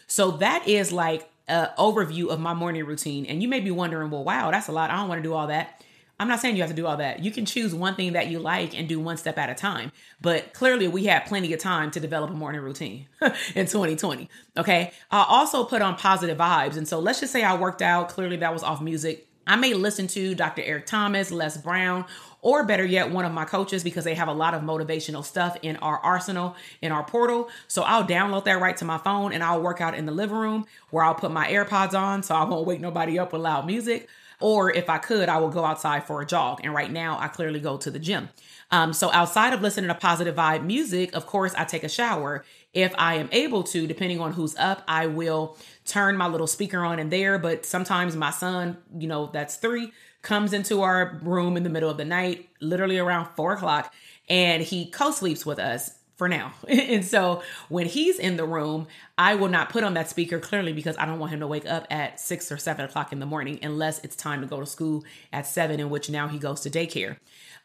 So 0.07 0.31
that 0.31 0.67
is 0.67 0.91
like 0.91 1.29
an 1.49 1.69
overview 1.77 2.29
of 2.29 2.39
my 2.39 2.53
morning 2.53 2.85
routine. 2.85 3.25
And 3.25 3.41
you 3.41 3.49
may 3.49 3.59
be 3.59 3.71
wondering, 3.71 4.09
well, 4.11 4.23
wow, 4.23 4.51
that's 4.51 4.67
a 4.67 4.71
lot. 4.71 4.91
I 4.91 4.97
don't 4.97 5.09
want 5.09 5.19
to 5.19 5.27
do 5.27 5.33
all 5.33 5.47
that. 5.47 5.83
I'm 6.21 6.27
not 6.27 6.41
saying 6.41 6.57
you 6.57 6.61
have 6.61 6.69
to 6.69 6.75
do 6.75 6.85
all 6.85 6.97
that. 6.97 7.23
You 7.23 7.31
can 7.31 7.45
choose 7.45 7.73
one 7.73 7.95
thing 7.95 8.11
that 8.13 8.27
you 8.27 8.39
like 8.39 8.77
and 8.77 8.89
do 8.89 8.99
one 8.99 9.15
step 9.15 9.37
at 9.37 9.49
a 9.49 9.55
time. 9.55 9.93
But 10.19 10.53
clearly, 10.53 10.89
we 10.89 11.05
had 11.05 11.25
plenty 11.25 11.53
of 11.53 11.61
time 11.61 11.91
to 11.91 11.99
develop 12.01 12.29
a 12.29 12.33
morning 12.33 12.59
routine 12.59 13.07
in 13.21 13.65
2020. 13.65 14.29
Okay. 14.57 14.91
I 15.11 15.25
also 15.27 15.63
put 15.63 15.81
on 15.81 15.95
positive 15.95 16.37
vibes. 16.37 16.75
And 16.75 16.85
so 16.85 16.99
let's 16.99 17.21
just 17.21 17.31
say 17.31 17.43
I 17.43 17.55
worked 17.55 17.81
out. 17.81 18.09
Clearly, 18.09 18.35
that 18.37 18.51
was 18.51 18.63
off 18.63 18.81
music. 18.81 19.28
I 19.49 19.55
may 19.55 19.73
listen 19.73 20.05
to 20.09 20.35
Dr. 20.35 20.61
Eric 20.61 20.85
Thomas, 20.85 21.31
Les 21.31 21.57
Brown, 21.57 22.05
or 22.43 22.65
better 22.65 22.85
yet, 22.85 23.09
one 23.09 23.25
of 23.25 23.31
my 23.31 23.45
coaches 23.45 23.83
because 23.83 24.03
they 24.03 24.13
have 24.13 24.27
a 24.27 24.33
lot 24.33 24.53
of 24.53 24.61
motivational 24.61 25.25
stuff 25.25 25.57
in 25.63 25.75
our 25.77 25.97
arsenal, 25.97 26.55
in 26.83 26.91
our 26.91 27.03
portal. 27.03 27.49
So 27.67 27.81
I'll 27.81 28.05
download 28.05 28.45
that 28.45 28.61
right 28.61 28.77
to 28.77 28.85
my 28.85 28.99
phone 28.99 29.33
and 29.33 29.43
I'll 29.43 29.59
work 29.59 29.81
out 29.81 29.95
in 29.95 30.05
the 30.05 30.11
living 30.11 30.37
room 30.37 30.67
where 30.91 31.03
I'll 31.03 31.15
put 31.15 31.31
my 31.31 31.47
AirPods 31.47 31.99
on 31.99 32.21
so 32.21 32.35
I 32.35 32.43
won't 32.43 32.67
wake 32.67 32.79
nobody 32.79 33.17
up 33.17 33.33
with 33.33 33.41
loud 33.41 33.65
music. 33.65 34.07
Or 34.39 34.71
if 34.71 34.87
I 34.87 34.99
could, 34.99 35.27
I 35.29 35.39
will 35.39 35.49
go 35.49 35.65
outside 35.65 36.05
for 36.05 36.21
a 36.21 36.25
jog. 36.27 36.61
And 36.63 36.73
right 36.73 36.89
now, 36.89 37.17
I 37.19 37.27
clearly 37.27 37.59
go 37.59 37.75
to 37.77 37.91
the 37.91 37.99
gym. 37.99 38.29
Um, 38.71 38.93
so 38.93 39.11
outside 39.11 39.51
of 39.53 39.61
listening 39.61 39.89
to 39.89 39.95
positive 39.95 40.35
vibe 40.35 40.63
music, 40.63 41.13
of 41.13 41.25
course, 41.25 41.53
I 41.57 41.65
take 41.65 41.83
a 41.83 41.89
shower. 41.89 42.45
If 42.73 42.93
I 42.97 43.15
am 43.15 43.29
able 43.31 43.63
to, 43.63 43.87
depending 43.87 44.21
on 44.21 44.33
who's 44.33 44.55
up, 44.55 44.83
I 44.87 45.07
will 45.07 45.57
turn 45.89 46.15
my 46.17 46.27
little 46.27 46.47
speaker 46.47 46.83
on 46.85 46.99
in 46.99 47.09
there. 47.09 47.37
But 47.37 47.65
sometimes 47.65 48.15
my 48.15 48.31
son, 48.31 48.77
you 48.97 49.07
know, 49.07 49.29
that's 49.33 49.57
three, 49.57 49.91
comes 50.21 50.53
into 50.53 50.81
our 50.81 51.19
room 51.23 51.57
in 51.57 51.63
the 51.63 51.69
middle 51.69 51.89
of 51.89 51.97
the 51.97 52.05
night, 52.05 52.49
literally 52.61 52.97
around 52.97 53.29
four 53.35 53.53
o'clock, 53.53 53.93
and 54.29 54.61
he 54.63 54.85
co 54.85 55.11
sleeps 55.11 55.45
with 55.45 55.59
us 55.59 55.99
for 56.19 56.27
now. 56.27 56.53
and 56.67 57.03
so 57.03 57.41
when 57.69 57.87
he's 57.87 58.19
in 58.19 58.37
the 58.37 58.45
room, 58.45 58.87
I 59.17 59.35
will 59.35 59.47
not 59.47 59.69
put 59.69 59.83
on 59.83 59.95
that 59.95 60.09
speaker 60.09 60.39
clearly 60.39 60.73
because 60.73 60.97
I 60.97 61.05
don't 61.05 61.17
want 61.17 61.31
him 61.31 61.39
to 61.39 61.47
wake 61.47 61.65
up 61.65 61.87
at 61.89 62.19
six 62.19 62.51
or 62.51 62.57
seven 62.57 62.85
o'clock 62.85 63.11
in 63.11 63.19
the 63.19 63.25
morning 63.25 63.57
unless 63.63 63.99
it's 64.03 64.15
time 64.15 64.41
to 64.41 64.47
go 64.47 64.59
to 64.59 64.65
school 64.65 65.03
at 65.33 65.47
seven, 65.47 65.79
in 65.79 65.89
which 65.89 66.09
now 66.09 66.27
he 66.27 66.37
goes 66.37 66.61
to 66.61 66.69
daycare. 66.69 67.17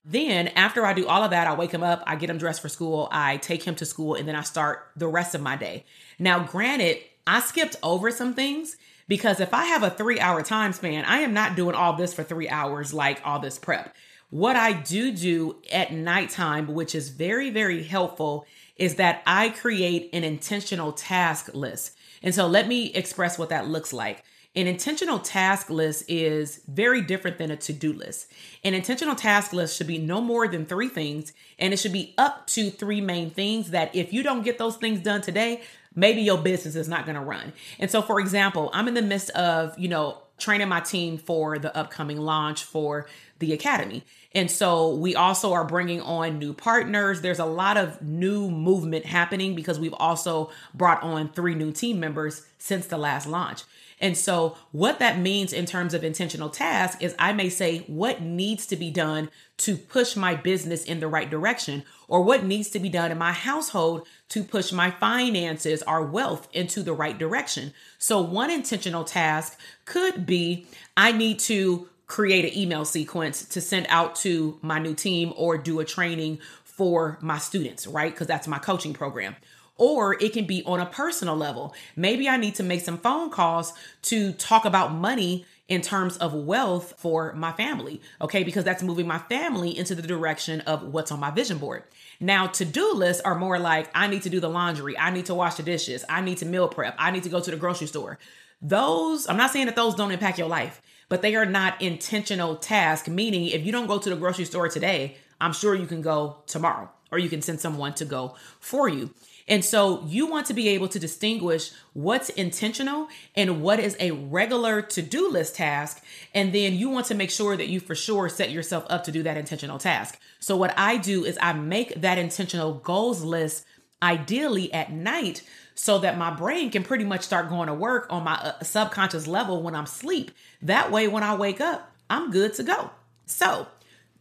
Then, 0.06 0.48
after 0.48 0.84
I 0.84 0.92
do 0.92 1.08
all 1.08 1.22
of 1.22 1.30
that, 1.30 1.46
I 1.46 1.54
wake 1.54 1.70
him 1.70 1.82
up, 1.82 2.02
I 2.06 2.16
get 2.16 2.28
him 2.28 2.36
dressed 2.36 2.60
for 2.60 2.68
school, 2.68 3.08
I 3.10 3.38
take 3.38 3.62
him 3.62 3.74
to 3.76 3.86
school, 3.86 4.14
and 4.14 4.28
then 4.28 4.36
I 4.36 4.42
start 4.42 4.90
the 4.96 5.08
rest 5.08 5.34
of 5.34 5.40
my 5.40 5.56
day. 5.56 5.84
Now, 6.18 6.40
granted, 6.40 6.98
I 7.26 7.40
skipped 7.40 7.76
over 7.82 8.10
some 8.10 8.34
things 8.34 8.76
because 9.08 9.40
if 9.40 9.54
I 9.54 9.64
have 9.66 9.82
a 9.82 9.90
three 9.90 10.20
hour 10.20 10.42
time 10.42 10.72
span, 10.72 11.04
I 11.04 11.18
am 11.18 11.34
not 11.34 11.56
doing 11.56 11.74
all 11.74 11.94
this 11.94 12.14
for 12.14 12.22
three 12.22 12.48
hours 12.48 12.94
like 12.94 13.20
all 13.24 13.38
this 13.38 13.58
prep. 13.58 13.94
What 14.30 14.56
I 14.56 14.72
do 14.72 15.12
do 15.12 15.56
at 15.72 15.92
nighttime, 15.92 16.66
which 16.68 16.94
is 16.94 17.10
very, 17.10 17.50
very 17.50 17.84
helpful, 17.84 18.46
is 18.76 18.96
that 18.96 19.22
I 19.26 19.50
create 19.50 20.10
an 20.12 20.24
intentional 20.24 20.92
task 20.92 21.54
list. 21.54 21.96
And 22.22 22.34
so 22.34 22.46
let 22.46 22.66
me 22.66 22.92
express 22.94 23.38
what 23.38 23.50
that 23.50 23.68
looks 23.68 23.92
like. 23.92 24.24
An 24.56 24.68
intentional 24.68 25.18
task 25.18 25.68
list 25.68 26.04
is 26.06 26.60
very 26.68 27.00
different 27.00 27.38
than 27.38 27.50
a 27.50 27.56
to 27.56 27.72
do 27.72 27.92
list. 27.92 28.30
An 28.62 28.72
intentional 28.72 29.16
task 29.16 29.52
list 29.52 29.76
should 29.76 29.88
be 29.88 29.98
no 29.98 30.20
more 30.20 30.46
than 30.46 30.64
three 30.64 30.88
things, 30.88 31.32
and 31.58 31.72
it 31.72 31.78
should 31.78 31.92
be 31.92 32.14
up 32.16 32.46
to 32.48 32.70
three 32.70 33.00
main 33.00 33.30
things 33.30 33.72
that 33.72 33.94
if 33.96 34.12
you 34.12 34.22
don't 34.22 34.44
get 34.44 34.58
those 34.58 34.76
things 34.76 35.00
done 35.00 35.22
today, 35.22 35.62
maybe 35.94 36.22
your 36.22 36.38
business 36.38 36.74
is 36.76 36.88
not 36.88 37.04
going 37.04 37.16
to 37.16 37.20
run. 37.20 37.52
And 37.78 37.90
so, 37.90 38.02
for 38.02 38.20
example, 38.20 38.70
I'm 38.72 38.88
in 38.88 38.94
the 38.94 39.02
midst 39.02 39.30
of, 39.30 39.78
you 39.78 39.88
know, 39.88 40.18
training 40.38 40.68
my 40.68 40.80
team 40.80 41.16
for 41.16 41.58
the 41.58 41.76
upcoming 41.76 42.18
launch 42.18 42.64
for 42.64 43.06
the 43.44 43.52
academy. 43.52 44.04
And 44.32 44.50
so 44.50 44.94
we 44.94 45.14
also 45.14 45.52
are 45.52 45.64
bringing 45.64 46.00
on 46.00 46.38
new 46.38 46.52
partners. 46.52 47.20
There's 47.20 47.38
a 47.38 47.44
lot 47.44 47.76
of 47.76 48.00
new 48.02 48.50
movement 48.50 49.04
happening 49.04 49.54
because 49.54 49.78
we've 49.78 49.94
also 49.94 50.50
brought 50.72 51.02
on 51.02 51.30
three 51.30 51.54
new 51.54 51.72
team 51.72 52.00
members 52.00 52.46
since 52.58 52.86
the 52.86 52.98
last 52.98 53.26
launch. 53.26 53.62
And 54.00 54.16
so, 54.16 54.56
what 54.72 54.98
that 54.98 55.18
means 55.18 55.52
in 55.52 55.66
terms 55.66 55.94
of 55.94 56.02
intentional 56.02 56.50
task 56.50 57.02
is 57.02 57.14
I 57.18 57.32
may 57.32 57.48
say 57.48 57.84
what 57.86 58.20
needs 58.20 58.66
to 58.66 58.76
be 58.76 58.90
done 58.90 59.30
to 59.58 59.76
push 59.76 60.16
my 60.16 60.34
business 60.34 60.84
in 60.84 60.98
the 60.98 61.06
right 61.06 61.30
direction, 61.30 61.84
or 62.08 62.22
what 62.22 62.44
needs 62.44 62.70
to 62.70 62.80
be 62.80 62.88
done 62.88 63.12
in 63.12 63.18
my 63.18 63.32
household 63.32 64.06
to 64.30 64.42
push 64.42 64.72
my 64.72 64.90
finances, 64.90 65.82
our 65.84 66.04
wealth 66.04 66.48
into 66.52 66.82
the 66.82 66.92
right 66.92 67.16
direction. 67.16 67.72
So, 67.98 68.20
one 68.20 68.50
intentional 68.50 69.04
task 69.04 69.58
could 69.84 70.26
be 70.26 70.66
I 70.96 71.12
need 71.12 71.38
to 71.40 71.88
create 72.06 72.44
an 72.44 72.58
email 72.58 72.84
sequence 72.84 73.44
to 73.46 73.60
send 73.60 73.86
out 73.88 74.14
to 74.16 74.58
my 74.62 74.78
new 74.78 74.94
team 74.94 75.32
or 75.36 75.56
do 75.56 75.80
a 75.80 75.84
training 75.84 76.38
for 76.64 77.18
my 77.20 77.38
students, 77.38 77.86
right? 77.86 78.12
Because 78.12 78.26
that's 78.26 78.48
my 78.48 78.58
coaching 78.58 78.92
program. 78.92 79.36
Or 79.76 80.14
it 80.22 80.32
can 80.32 80.44
be 80.44 80.62
on 80.64 80.80
a 80.80 80.86
personal 80.86 81.36
level. 81.36 81.74
Maybe 81.96 82.28
I 82.28 82.36
need 82.36 82.54
to 82.56 82.62
make 82.62 82.80
some 82.82 82.98
phone 82.98 83.30
calls 83.30 83.72
to 84.02 84.32
talk 84.32 84.64
about 84.64 84.92
money 84.92 85.46
in 85.66 85.80
terms 85.80 86.16
of 86.18 86.34
wealth 86.34 86.94
for 86.98 87.32
my 87.32 87.50
family, 87.52 88.00
okay? 88.20 88.44
Because 88.44 88.64
that's 88.64 88.82
moving 88.82 89.06
my 89.06 89.18
family 89.18 89.76
into 89.76 89.94
the 89.94 90.02
direction 90.02 90.60
of 90.62 90.82
what's 90.82 91.10
on 91.10 91.18
my 91.18 91.30
vision 91.30 91.58
board. 91.58 91.84
Now, 92.20 92.46
to 92.48 92.64
do 92.64 92.92
lists 92.92 93.22
are 93.22 93.34
more 93.34 93.58
like 93.58 93.88
I 93.94 94.06
need 94.06 94.22
to 94.22 94.30
do 94.30 94.40
the 94.40 94.50
laundry, 94.50 94.98
I 94.98 95.10
need 95.10 95.26
to 95.26 95.34
wash 95.34 95.54
the 95.54 95.62
dishes, 95.62 96.04
I 96.08 96.20
need 96.20 96.38
to 96.38 96.46
meal 96.46 96.68
prep, 96.68 96.94
I 96.98 97.10
need 97.10 97.22
to 97.22 97.30
go 97.30 97.40
to 97.40 97.50
the 97.50 97.56
grocery 97.56 97.86
store. 97.86 98.18
Those, 98.60 99.26
I'm 99.26 99.38
not 99.38 99.52
saying 99.52 99.66
that 99.66 99.76
those 99.76 99.94
don't 99.94 100.12
impact 100.12 100.38
your 100.38 100.48
life, 100.48 100.82
but 101.14 101.22
they 101.22 101.36
are 101.36 101.46
not 101.46 101.80
intentional 101.80 102.56
tasks, 102.56 103.08
meaning 103.08 103.46
if 103.46 103.64
you 103.64 103.70
don't 103.70 103.86
go 103.86 104.00
to 104.00 104.10
the 104.10 104.16
grocery 104.16 104.44
store 104.44 104.68
today, 104.68 105.16
I'm 105.40 105.52
sure 105.52 105.72
you 105.72 105.86
can 105.86 106.02
go 106.02 106.38
tomorrow 106.48 106.90
or 107.12 107.20
you 107.20 107.28
can 107.28 107.40
send 107.40 107.60
someone 107.60 107.94
to 107.94 108.04
go 108.04 108.34
for 108.58 108.88
you. 108.88 109.14
And 109.46 109.64
so 109.64 110.02
you 110.06 110.26
want 110.26 110.48
to 110.48 110.54
be 110.54 110.70
able 110.70 110.88
to 110.88 110.98
distinguish 110.98 111.70
what's 111.92 112.30
intentional 112.30 113.06
and 113.36 113.62
what 113.62 113.78
is 113.78 113.96
a 114.00 114.10
regular 114.10 114.82
to 114.82 115.02
do 115.02 115.30
list 115.30 115.54
task. 115.54 116.02
And 116.34 116.52
then 116.52 116.74
you 116.74 116.90
want 116.90 117.06
to 117.06 117.14
make 117.14 117.30
sure 117.30 117.56
that 117.56 117.68
you 117.68 117.78
for 117.78 117.94
sure 117.94 118.28
set 118.28 118.50
yourself 118.50 118.84
up 118.90 119.04
to 119.04 119.12
do 119.12 119.22
that 119.22 119.36
intentional 119.36 119.78
task. 119.78 120.18
So, 120.40 120.56
what 120.56 120.76
I 120.76 120.96
do 120.96 121.24
is 121.24 121.38
I 121.40 121.52
make 121.52 122.00
that 122.00 122.18
intentional 122.18 122.74
goals 122.74 123.22
list 123.22 123.64
ideally 124.02 124.72
at 124.72 124.90
night 124.90 125.44
so 125.74 125.98
that 125.98 126.16
my 126.16 126.30
brain 126.30 126.70
can 126.70 126.82
pretty 126.82 127.04
much 127.04 127.22
start 127.22 127.48
going 127.48 127.68
to 127.68 127.74
work 127.74 128.06
on 128.10 128.24
my 128.24 128.34
uh, 128.34 128.62
subconscious 128.62 129.26
level 129.26 129.62
when 129.62 129.74
I'm 129.74 129.84
asleep. 129.84 130.30
That 130.62 130.90
way, 130.90 131.08
when 131.08 131.22
I 131.22 131.34
wake 131.34 131.60
up, 131.60 131.92
I'm 132.08 132.30
good 132.30 132.54
to 132.54 132.62
go. 132.62 132.90
So, 133.26 133.66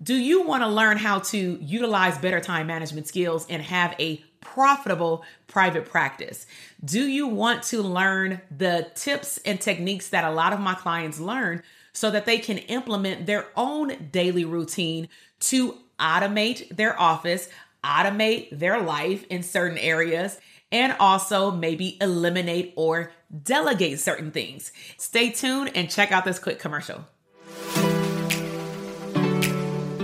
do 0.02 0.16
you 0.16 0.42
want 0.42 0.64
to 0.64 0.68
learn 0.68 0.98
how 0.98 1.20
to 1.20 1.58
utilize 1.62 2.18
better 2.18 2.42
time 2.42 2.68
management 2.68 3.08
skills 3.08 3.46
and 3.50 3.62
have 3.62 3.96
a 4.00 4.24
profitable 4.42 5.24
private 5.48 5.86
practice? 5.86 6.46
Do 6.84 7.06
you 7.06 7.28
want 7.28 7.64
to 7.64 7.82
learn 7.82 8.42
the 8.56 8.90
tips 8.96 9.38
and 9.46 9.62
techniques 9.62 10.10
that 10.10 10.26
a 10.26 10.32
lot 10.32 10.52
of 10.52 10.60
my 10.60 10.74
clients 10.74 11.20
learn 11.20 11.64
so 11.94 12.10
that 12.12 12.26
they 12.26 12.40
can 12.40 12.58
implement 12.58 13.26
their 13.26 13.48
own 13.56 14.10
daily 14.12 14.46
routine 14.46 15.08
to 15.40 15.78
automate 16.00 16.76
their 16.76 17.00
office, 17.00 17.50
automate 17.84 18.50
their 18.52 18.82
life 18.82 19.26
in 19.30 19.44
certain 19.44 19.78
areas, 19.78 20.40
and 20.74 20.96
also 21.00 21.52
maybe 21.52 21.98
eliminate 22.02 22.74
or 22.76 23.12
delegate 23.44 24.00
certain 24.00 24.32
things. 24.32 24.74
Stay 24.98 25.30
tuned 25.30 25.72
and 25.76 25.90
check 25.90 26.12
out 26.12 26.26
this 26.26 26.40
quick 26.40 26.60
commercial. 26.60 27.06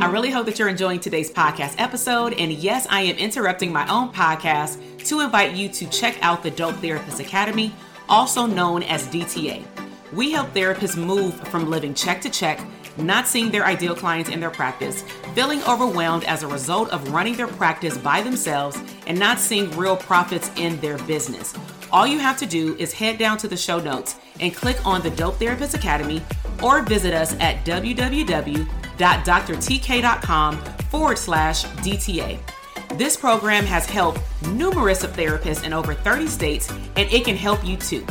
I 0.02 0.10
really 0.10 0.30
hope 0.30 0.46
that 0.46 0.58
you're 0.58 0.70
enjoying 0.70 1.02
today's 1.02 1.30
podcast 1.30 1.76
episode. 1.78 2.34
And 2.34 2.54
yes, 2.54 2.88
I 2.90 3.02
am 3.02 3.18
interrupting 3.18 3.74
my 3.74 3.86
own 3.90 4.14
podcast 4.14 4.80
to 5.08 5.20
invite 5.20 5.56
you 5.56 5.68
to 5.70 5.90
check 5.90 6.18
out 6.22 6.42
the 6.42 6.52
Dope 6.52 6.76
Therapist 6.76 7.20
Academy, 7.20 7.76
also 8.08 8.46
known 8.46 8.84
as 8.84 9.06
DTA. 9.08 9.66
We 10.14 10.32
help 10.32 10.54
therapists 10.54 10.96
move 10.96 11.36
from 11.50 11.70
living 11.70 11.94
check 11.94 12.22
to 12.22 12.30
check, 12.30 12.66
not 12.98 13.28
seeing 13.28 13.52
their 13.52 13.66
ideal 13.66 13.94
clients 13.94 14.30
in 14.30 14.40
their 14.40 14.50
practice, 14.50 15.04
feeling 15.34 15.64
overwhelmed 15.64 16.24
as 16.26 16.44
a 16.44 16.48
result 16.48 16.90
of 16.90 17.12
running 17.12 17.36
their 17.36 17.48
practice 17.48 17.98
by 17.98 18.22
themselves, 18.22 18.78
and 19.08 19.18
not 19.18 19.40
seeing 19.40 19.70
real 19.78 19.98
profits 19.98 20.52
in 20.56 20.80
their 20.80 20.98
business. 21.00 21.54
All 21.92 22.06
you 22.06 22.20
have 22.20 22.38
to 22.38 22.46
do 22.46 22.76
is 22.78 22.94
head 22.94 23.18
down 23.18 23.38
to 23.40 23.48
the 23.48 23.58
show 23.58 23.80
notes 23.80 24.18
and 24.40 24.56
click 24.56 24.86
on 24.86 25.02
the 25.02 25.10
Dope 25.10 25.38
Therapist 25.38 25.74
Academy 25.74 26.22
or 26.62 26.84
visit 26.84 27.14
us 27.14 27.34
at 27.40 27.66
www.drtk.com 27.66 28.66
forward 30.90 31.18
slash 31.18 31.66
DTA. 31.66 32.40
This 32.98 33.18
program 33.18 33.66
has 33.66 33.86
helped 33.86 34.20
numerous 34.48 35.04
of 35.04 35.14
therapists 35.14 35.64
in 35.64 35.74
over 35.74 35.94
30 35.94 36.28
states, 36.28 36.72
and 36.96 37.12
it 37.12 37.26
can 37.26 37.36
help 37.36 37.64
you 37.66 37.78
too. 37.78 38.06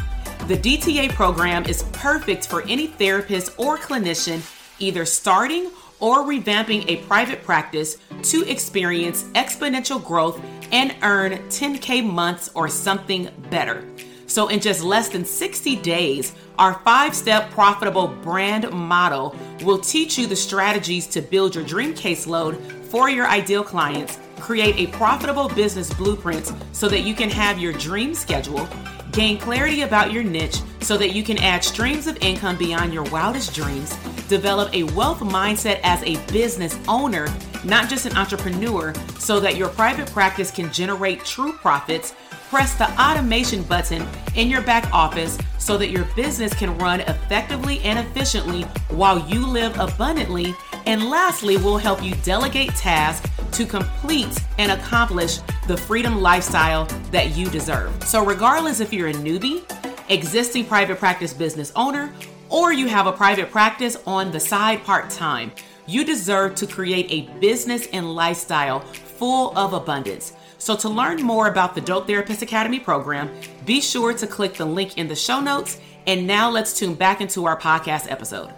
The 0.47 0.57
DTA 0.57 1.11
program 1.11 1.65
is 1.67 1.83
perfect 1.93 2.49
for 2.49 2.63
any 2.63 2.87
therapist 2.87 3.53
or 3.59 3.77
clinician 3.77 4.41
either 4.79 5.05
starting 5.05 5.71
or 6.01 6.25
revamping 6.25 6.85
a 6.89 7.05
private 7.05 7.43
practice 7.43 7.99
to 8.23 8.45
experience 8.49 9.25
exponential 9.35 10.03
growth 10.03 10.41
and 10.73 10.95
earn 11.03 11.33
10K 11.49 12.05
months 12.05 12.51
or 12.55 12.69
something 12.69 13.29
better. 13.51 13.85
So, 14.27 14.49
in 14.49 14.61
just 14.61 14.85
less 14.85 15.09
than 15.09 15.25
60 15.25 15.77
days, 15.77 16.35
our 16.59 16.75
five 16.81 17.15
step 17.15 17.51
profitable 17.51 18.09
brand 18.09 18.71
model 18.71 19.35
will 19.63 19.79
teach 19.79 20.19
you 20.19 20.27
the 20.27 20.37
strategies 20.37 21.07
to 21.09 21.23
build 21.23 21.55
your 21.55 21.65
dream 21.65 21.95
caseload 21.95 22.61
for 22.85 23.09
your 23.09 23.27
ideal 23.27 23.65
clients, 23.65 24.19
create 24.39 24.77
a 24.77 24.93
profitable 24.93 25.49
business 25.49 25.93
blueprint 25.95 26.53
so 26.73 26.89
that 26.89 27.01
you 27.01 27.15
can 27.15 27.31
have 27.31 27.59
your 27.59 27.73
dream 27.73 28.15
schedule, 28.15 28.69
gain 29.13 29.39
clarity 29.39 29.83
about 29.83 30.13
your 30.13 30.23
niche 30.23 30.61
so 30.81 30.99
that 30.99 31.15
you 31.15 31.23
can 31.23 31.39
add 31.39 31.65
streams 31.65 32.07
of 32.07 32.17
income 32.23 32.57
beyond 32.57 32.93
your 32.93 33.05
wildest 33.05 33.55
dreams, 33.55 33.97
develop 34.29 34.73
a 34.75 34.85
wealth 34.85 35.21
mindset 35.21 35.81
as 35.83 36.03
a 36.03 36.17
business 36.33 36.79
owner, 36.87 37.27
not 37.65 37.89
just 37.89 38.07
an 38.07 38.17
entrepreneur, 38.17 38.95
so 39.19 39.41
that 39.41 39.57
your 39.57 39.69
private 39.69 40.11
practice 40.13 40.51
can 40.51 40.73
generate 40.73 41.25
true 41.25 41.53
profits 41.55 42.15
press 42.49 42.75
the 42.75 42.91
automation 43.01 43.63
button 43.65 44.07
in 44.35 44.49
your 44.49 44.63
back 44.63 44.91
office 44.93 45.39
so 45.59 45.77
that 45.77 45.91
your 45.91 46.05
business 46.17 46.55
can 46.55 46.77
run 46.79 47.01
effectively 47.01 47.79
and 47.81 47.99
efficiently 47.99 48.63
while 48.89 49.19
you 49.29 49.47
live 49.47 49.79
abundantly. 49.79 50.55
And 50.87 51.11
lastly, 51.11 51.59
we'll 51.59 51.77
help 51.77 52.03
you 52.03 52.15
delegate 52.25 52.71
tasks 52.71 53.29
to 53.53 53.67
complete 53.67 54.43
and 54.57 54.73
accomplish 54.73 55.41
the 55.67 55.77
freedom 55.77 56.23
lifestyle 56.23 56.87
that 57.11 57.37
you 57.37 57.51
deserve. 57.51 58.03
So, 58.05 58.25
regardless 58.25 58.81
if 58.81 58.93
you're 58.93 59.09
a 59.09 59.15
newbie, 59.15 59.63
existing 60.09 60.65
private 60.65 60.99
practice 60.99 61.35
business 61.35 61.71
owner, 61.77 62.13
or 62.49 62.73
you 62.73 62.89
have 62.89 63.07
a 63.07 63.13
private 63.13 63.51
practice 63.51 63.97
on 64.07 64.33
the 64.33 64.41
side 64.41 64.85
part 64.85 65.11
time, 65.11 65.53
you 65.87 66.05
deserve 66.05 66.55
to 66.57 66.67
create 66.67 67.07
a 67.11 67.33
business 67.41 67.87
and 67.93 68.15
lifestyle 68.15 68.81
full 68.81 69.57
of 69.57 69.73
abundance. 69.73 70.33
So, 70.59 70.77
to 70.77 70.89
learn 70.89 71.23
more 71.23 71.47
about 71.47 71.75
the 71.75 71.81
Dope 71.81 72.07
Therapist 72.07 72.43
Academy 72.43 72.81
program, 72.81 73.31
be 73.65 73.81
sure 73.81 74.13
to 74.15 74.27
click 74.27 74.55
the 74.55 74.65
link 74.65 74.99
in 74.99 75.09
the 75.09 75.15
show 75.17 75.41
notes. 75.41 75.81
And 76.07 76.27
now 76.27 76.51
let's 76.51 76.77
tune 76.77 76.95
back 76.95 77.21
into 77.21 77.45
our 77.45 77.59
podcast 77.59 78.11
episode. 78.11 78.53